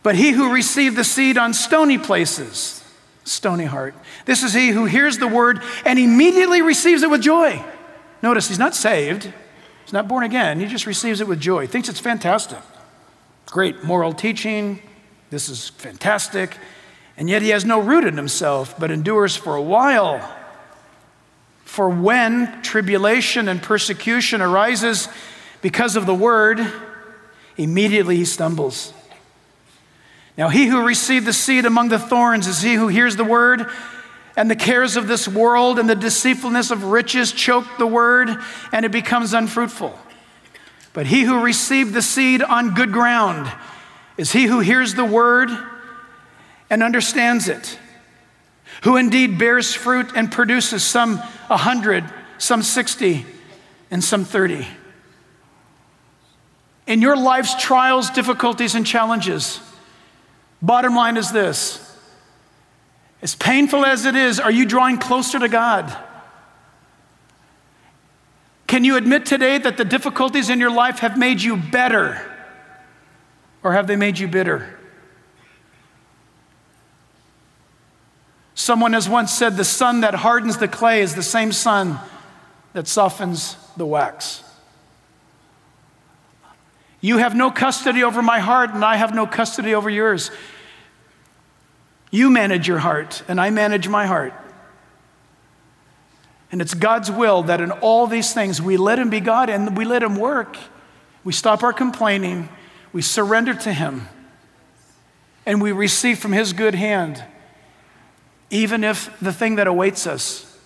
But 0.03 0.15
he 0.15 0.31
who 0.31 0.51
received 0.51 0.97
the 0.97 1.05
seed 1.05 1.37
on 1.37 1.53
stony 1.53 1.97
places, 1.97 2.83
stony 3.23 3.65
heart, 3.65 3.95
this 4.25 4.43
is 4.43 4.53
he 4.53 4.69
who 4.69 4.85
hears 4.85 5.17
the 5.17 5.27
word 5.27 5.61
and 5.85 5.97
immediately 5.97 6.61
receives 6.61 7.03
it 7.03 7.09
with 7.09 7.21
joy. 7.21 7.63
Notice 8.21 8.49
he's 8.49 8.59
not 8.59 8.75
saved, 8.75 9.31
he's 9.83 9.93
not 9.93 10.09
born 10.09 10.23
again, 10.23 10.59
he 10.59 10.65
just 10.65 10.85
receives 10.85 11.21
it 11.21 11.27
with 11.27 11.39
joy. 11.39 11.61
He 11.61 11.67
thinks 11.67 11.87
it's 11.87 11.99
fantastic. 11.99 12.59
Great 13.47 13.83
moral 13.83 14.13
teaching, 14.13 14.81
this 15.29 15.47
is 15.47 15.69
fantastic. 15.69 16.57
And 17.15 17.29
yet 17.29 17.41
he 17.41 17.49
has 17.49 17.63
no 17.63 17.79
root 17.79 18.03
in 18.03 18.17
himself, 18.17 18.77
but 18.77 18.91
endures 18.91 19.35
for 19.35 19.55
a 19.55 19.61
while. 19.61 20.35
For 21.63 21.87
when 21.89 22.61
tribulation 22.61 23.47
and 23.47 23.61
persecution 23.61 24.41
arises 24.41 25.07
because 25.61 25.95
of 25.95 26.05
the 26.05 26.13
word, 26.13 26.59
immediately 27.55 28.17
he 28.17 28.25
stumbles. 28.25 28.93
Now, 30.37 30.49
he 30.49 30.65
who 30.65 30.85
received 30.85 31.25
the 31.25 31.33
seed 31.33 31.65
among 31.65 31.89
the 31.89 31.99
thorns 31.99 32.47
is 32.47 32.61
he 32.61 32.73
who 32.73 32.87
hears 32.87 33.15
the 33.15 33.23
word, 33.23 33.67
and 34.35 34.49
the 34.49 34.55
cares 34.55 34.97
of 34.97 35.07
this 35.07 35.27
world 35.27 35.77
and 35.77 35.87
the 35.87 35.95
deceitfulness 35.95 36.71
of 36.71 36.85
riches 36.85 37.31
choke 37.31 37.67
the 37.77 37.85
word, 37.85 38.29
and 38.71 38.83
it 38.83 38.91
becomes 38.91 39.33
unfruitful. 39.33 39.97
But 40.93 41.05
he 41.05 41.23
who 41.23 41.43
received 41.43 41.93
the 41.93 42.01
seed 42.01 42.41
on 42.41 42.73
good 42.73 42.91
ground 42.91 43.51
is 44.17 44.31
he 44.31 44.45
who 44.45 44.59
hears 44.59 44.95
the 44.95 45.05
word 45.05 45.49
and 46.69 46.81
understands 46.81 47.47
it, 47.47 47.77
who 48.83 48.97
indeed 48.97 49.37
bears 49.37 49.73
fruit 49.73 50.11
and 50.15 50.31
produces 50.31 50.83
some 50.83 51.21
a 51.49 51.57
hundred, 51.57 52.03
some 52.39 52.63
sixty, 52.63 53.25
and 53.91 54.03
some 54.03 54.25
thirty. 54.25 54.67
In 56.87 57.01
your 57.01 57.15
life's 57.15 57.55
trials, 57.61 58.09
difficulties, 58.09 58.73
and 58.73 58.85
challenges, 58.85 59.59
Bottom 60.63 60.95
line 60.95 61.17
is 61.17 61.31
this 61.31 61.81
as 63.21 63.35
painful 63.35 63.85
as 63.85 64.05
it 64.05 64.15
is, 64.15 64.39
are 64.39 64.51
you 64.51 64.65
drawing 64.65 64.97
closer 64.97 65.39
to 65.39 65.47
God? 65.47 65.95
Can 68.67 68.83
you 68.83 68.97
admit 68.97 69.25
today 69.25 69.57
that 69.59 69.77
the 69.77 69.85
difficulties 69.85 70.49
in 70.49 70.59
your 70.59 70.71
life 70.71 70.99
have 70.99 71.17
made 71.17 71.41
you 71.41 71.55
better? 71.55 72.21
Or 73.61 73.73
have 73.73 73.87
they 73.87 73.95
made 73.95 74.19
you 74.19 74.27
bitter? 74.27 74.77
Someone 78.55 78.93
has 78.93 79.07
once 79.07 79.31
said 79.31 79.57
the 79.57 79.63
sun 79.63 80.01
that 80.01 80.15
hardens 80.15 80.57
the 80.57 80.67
clay 80.67 81.01
is 81.01 81.15
the 81.15 81.23
same 81.23 81.51
sun 81.51 81.99
that 82.73 82.87
softens 82.87 83.57
the 83.77 83.85
wax. 83.85 84.43
You 87.03 87.17
have 87.17 87.35
no 87.35 87.51
custody 87.51 88.01
over 88.01 88.21
my 88.21 88.39
heart, 88.39 88.73
and 88.73 88.83
I 88.83 88.95
have 88.95 89.13
no 89.13 89.27
custody 89.27 89.75
over 89.75 89.89
yours. 89.89 90.31
You 92.11 92.29
manage 92.29 92.65
your 92.65 92.77
heart, 92.77 93.23
and 93.27 93.41
I 93.41 93.49
manage 93.49 93.89
my 93.89 94.05
heart. 94.05 94.33
And 96.49 96.61
it's 96.61 96.73
God's 96.73 97.11
will 97.11 97.43
that 97.43 97.59
in 97.59 97.71
all 97.71 98.07
these 98.07 98.33
things 98.33 98.61
we 98.61 98.77
let 98.77 98.99
Him 98.99 99.09
be 99.09 99.19
God 99.19 99.49
and 99.49 99.75
we 99.75 99.83
let 99.83 100.01
Him 100.01 100.15
work. 100.15 100.55
We 101.25 101.33
stop 101.33 101.61
our 101.61 101.73
complaining, 101.73 102.47
we 102.93 103.01
surrender 103.01 103.53
to 103.53 103.73
Him, 103.73 104.07
and 105.45 105.61
we 105.61 105.73
receive 105.73 106.19
from 106.19 106.31
His 106.31 106.53
good 106.53 106.73
hand, 106.73 107.21
even 108.49 108.85
if 108.85 109.13
the 109.19 109.33
thing 109.33 109.57
that 109.57 109.67
awaits 109.67 110.07
us 110.07 110.57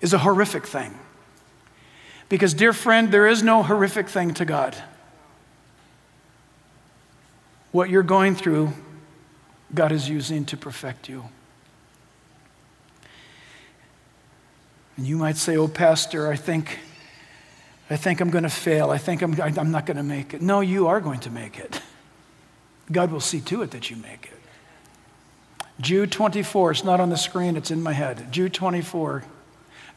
is 0.00 0.12
a 0.12 0.18
horrific 0.18 0.64
thing. 0.64 0.96
Because, 2.28 2.54
dear 2.54 2.72
friend, 2.72 3.10
there 3.10 3.26
is 3.26 3.42
no 3.42 3.64
horrific 3.64 4.08
thing 4.08 4.32
to 4.34 4.44
God. 4.44 4.80
What 7.74 7.90
you're 7.90 8.04
going 8.04 8.36
through 8.36 8.72
God 9.74 9.90
is 9.90 10.08
using 10.08 10.44
to 10.44 10.56
perfect 10.56 11.08
you. 11.08 11.24
And 14.96 15.04
you 15.04 15.16
might 15.16 15.36
say, 15.36 15.56
Oh, 15.56 15.66
Pastor, 15.66 16.30
I 16.30 16.36
think 16.36 16.78
I 17.90 17.96
think 17.96 18.20
I'm 18.20 18.30
going 18.30 18.44
to 18.44 18.48
fail. 18.48 18.90
I 18.90 18.98
think 18.98 19.22
I'm, 19.22 19.34
I'm 19.40 19.72
not 19.72 19.86
going 19.86 19.96
to 19.96 20.04
make 20.04 20.34
it. 20.34 20.40
No, 20.40 20.60
you 20.60 20.86
are 20.86 21.00
going 21.00 21.18
to 21.20 21.30
make 21.30 21.58
it. 21.58 21.82
God 22.92 23.10
will 23.10 23.18
see 23.18 23.40
to 23.40 23.62
it 23.62 23.72
that 23.72 23.90
you 23.90 23.96
make 23.96 24.30
it. 24.32 25.70
Jude 25.80 26.12
24, 26.12 26.70
it's 26.70 26.84
not 26.84 27.00
on 27.00 27.08
the 27.08 27.16
screen, 27.16 27.56
it's 27.56 27.72
in 27.72 27.82
my 27.82 27.92
head. 27.92 28.30
Jude 28.30 28.54
24, 28.54 29.24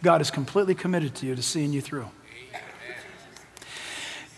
God 0.02 0.20
is 0.22 0.32
completely 0.32 0.74
committed 0.74 1.14
to 1.14 1.28
you 1.28 1.36
to 1.36 1.44
seeing 1.44 1.74
you 1.74 1.82
through. 1.82 2.10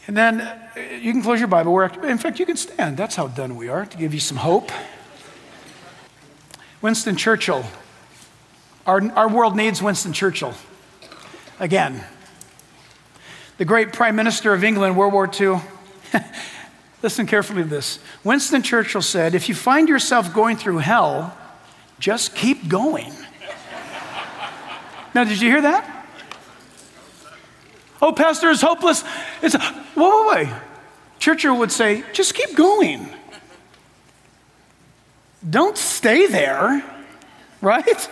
And 0.10 0.18
then 0.18 0.42
uh, 0.42 0.58
you 1.00 1.12
can 1.12 1.22
close 1.22 1.38
your 1.38 1.48
Bible. 1.48 1.80
in 1.82 2.18
fact, 2.18 2.40
you 2.40 2.46
can 2.48 2.58
stand. 2.58 2.98
That's 2.98 3.16
how 3.16 3.28
done 3.28 3.56
we 3.56 3.70
are, 3.70 3.86
to 3.86 3.96
give 3.96 4.12
you 4.12 4.20
some 4.20 4.38
hope. 4.38 4.72
Winston 6.82 7.16
Churchill. 7.16 7.64
Our, 8.88 9.12
our 9.12 9.30
world 9.30 9.56
needs 9.56 9.84
Winston 9.84 10.12
Churchill. 10.12 10.56
Again, 11.60 12.04
the 13.60 13.66
great 13.66 13.94
Prime 13.94 14.16
Minister 14.16 14.52
of 14.52 14.64
England, 14.64 14.98
World 14.98 15.14
War 15.14 15.30
II. 15.40 15.58
Listen 17.04 17.28
carefully 17.28 17.62
to 17.62 17.70
this. 17.70 18.00
Winston 18.24 18.64
Churchill 18.64 19.04
said, 19.04 19.36
If 19.36 19.48
you 19.48 19.54
find 19.54 19.88
yourself 19.88 20.34
going 20.34 20.58
through 20.58 20.80
hell, 20.80 21.38
just 22.00 22.34
keep 22.34 22.68
going. 22.68 23.14
now, 25.14 25.24
did 25.24 25.40
you 25.40 25.52
hear 25.52 25.62
that? 25.62 25.99
Oh, 28.02 28.14
Pastor, 28.14 28.50
it's 28.50 28.62
hopeless. 28.62 29.04
It's, 29.42 29.56
whoa, 29.56 30.24
whoa, 30.24 30.36
wait. 30.36 30.50
Churchill 31.20 31.58
would 31.58 31.72
say, 31.72 32.04
just 32.14 32.34
keep 32.34 32.56
going. 32.56 33.10
Don't 35.48 35.78
stay 35.78 36.28
there, 36.28 36.84
right? 37.62 38.10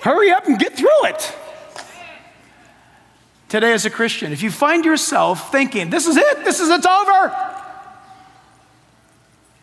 Hurry 0.00 0.30
up 0.30 0.46
and 0.46 0.58
get 0.58 0.76
through 0.76 1.06
it. 1.06 1.36
Today, 3.48 3.72
as 3.72 3.86
a 3.86 3.90
Christian, 3.90 4.32
if 4.32 4.42
you 4.42 4.50
find 4.50 4.84
yourself 4.84 5.50
thinking, 5.50 5.90
this 5.90 6.06
is 6.06 6.16
it, 6.16 6.44
this 6.44 6.60
is 6.60 6.68
it's 6.68 6.86
over. 6.86 7.54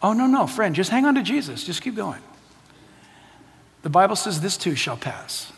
Oh, 0.02 0.14
no, 0.14 0.28
no, 0.28 0.48
friend, 0.48 0.76
just 0.76 0.90
hang 0.90 1.06
on 1.06 1.16
to 1.16 1.24
Jesus. 1.24 1.64
Just 1.64 1.82
keep 1.82 1.96
going. 1.96 2.22
The 3.84 3.90
Bible 3.90 4.16
says 4.16 4.42
this 4.42 4.58
too 4.58 4.76
shall 4.76 4.98
pass. 4.98 5.52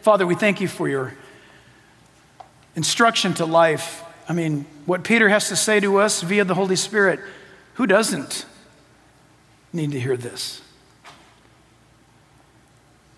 Father, 0.00 0.26
we 0.26 0.34
thank 0.34 0.60
you 0.60 0.68
for 0.68 0.88
your 0.88 1.14
instruction 2.76 3.34
to 3.34 3.44
life. 3.44 4.02
I 4.28 4.32
mean, 4.32 4.66
what 4.86 5.04
Peter 5.04 5.28
has 5.28 5.48
to 5.48 5.56
say 5.56 5.80
to 5.80 5.98
us 5.98 6.22
via 6.22 6.44
the 6.44 6.54
Holy 6.54 6.76
Spirit, 6.76 7.20
who 7.74 7.86
doesn't 7.86 8.46
need 9.72 9.92
to 9.92 10.00
hear 10.00 10.16
this? 10.16 10.60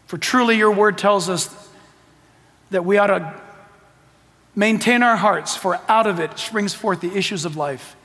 For 0.06 0.18
truly, 0.18 0.56
your 0.56 0.70
word 0.70 0.98
tells 0.98 1.28
us 1.28 1.54
that 2.70 2.84
we 2.84 2.98
ought 2.98 3.08
to 3.08 3.40
maintain 4.54 5.02
our 5.02 5.16
hearts, 5.16 5.56
for 5.56 5.80
out 5.88 6.06
of 6.06 6.20
it 6.20 6.38
springs 6.38 6.74
forth 6.74 7.00
the 7.00 7.16
issues 7.16 7.44
of 7.44 7.56
life. 7.56 7.96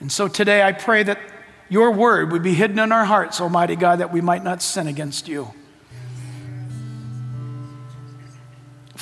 And 0.00 0.10
so 0.10 0.26
today 0.28 0.62
I 0.62 0.72
pray 0.72 1.02
that 1.04 1.18
your 1.68 1.92
word 1.92 2.32
would 2.32 2.42
be 2.42 2.54
hidden 2.54 2.78
in 2.78 2.92
our 2.92 3.04
hearts, 3.04 3.40
Almighty 3.40 3.76
God, 3.76 4.00
that 4.00 4.12
we 4.12 4.20
might 4.20 4.44
not 4.44 4.60
sin 4.60 4.86
against 4.86 5.28
you. 5.28 5.54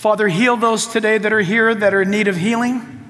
Father, 0.03 0.27
heal 0.27 0.57
those 0.57 0.89
today 0.89 1.17
that 1.17 1.33
are 1.33 1.43
here 1.43 1.73
that 1.73 1.95
are 1.95 2.03
in 2.03 2.11
need 2.11 2.27
of 2.27 2.35
healing 2.35 3.05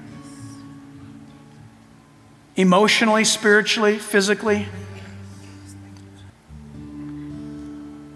emotionally, 2.55 3.23
spiritually, 3.23 3.97
physically. 3.97 4.67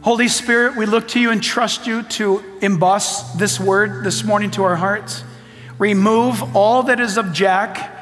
Holy 0.01 0.27
Spirit, 0.27 0.75
we 0.75 0.85
look 0.85 1.07
to 1.07 1.19
you 1.19 1.31
and 1.31 1.41
trust 1.41 1.87
you 1.87 2.03
to 2.03 2.43
emboss 2.61 3.33
this 3.33 3.59
word 3.59 4.03
this 4.03 4.23
morning 4.23 4.51
to 4.51 4.63
our 4.63 4.75
hearts. 4.75 5.23
Remove 5.79 6.55
all 6.55 6.83
that 6.83 6.99
is 6.99 7.17
of 7.17 7.33
Jack 7.33 7.99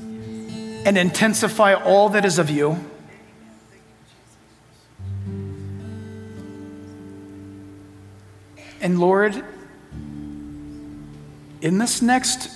and 0.00 0.98
intensify 0.98 1.74
all 1.74 2.08
that 2.08 2.24
is 2.24 2.40
of 2.40 2.50
you. 2.50 2.76
And 8.80 8.98
Lord, 8.98 9.44
in 11.66 11.78
this 11.78 12.00
next 12.00 12.48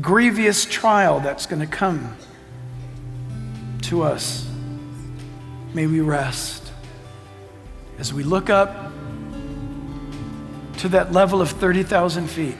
grievous 0.00 0.64
trial 0.64 1.18
that's 1.18 1.46
going 1.46 1.58
to 1.58 1.66
come 1.66 2.16
to 3.82 4.04
us, 4.04 4.48
may 5.74 5.84
we 5.88 5.98
rest 5.98 6.70
as 7.98 8.14
we 8.14 8.22
look 8.22 8.50
up 8.50 8.92
to 10.76 10.88
that 10.88 11.10
level 11.10 11.42
of 11.42 11.50
30,000 11.50 12.28
feet, 12.28 12.54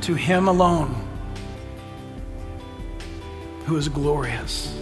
to 0.00 0.14
Him 0.14 0.48
alone 0.48 1.06
who 3.66 3.76
is 3.76 3.90
glorious. 3.90 4.74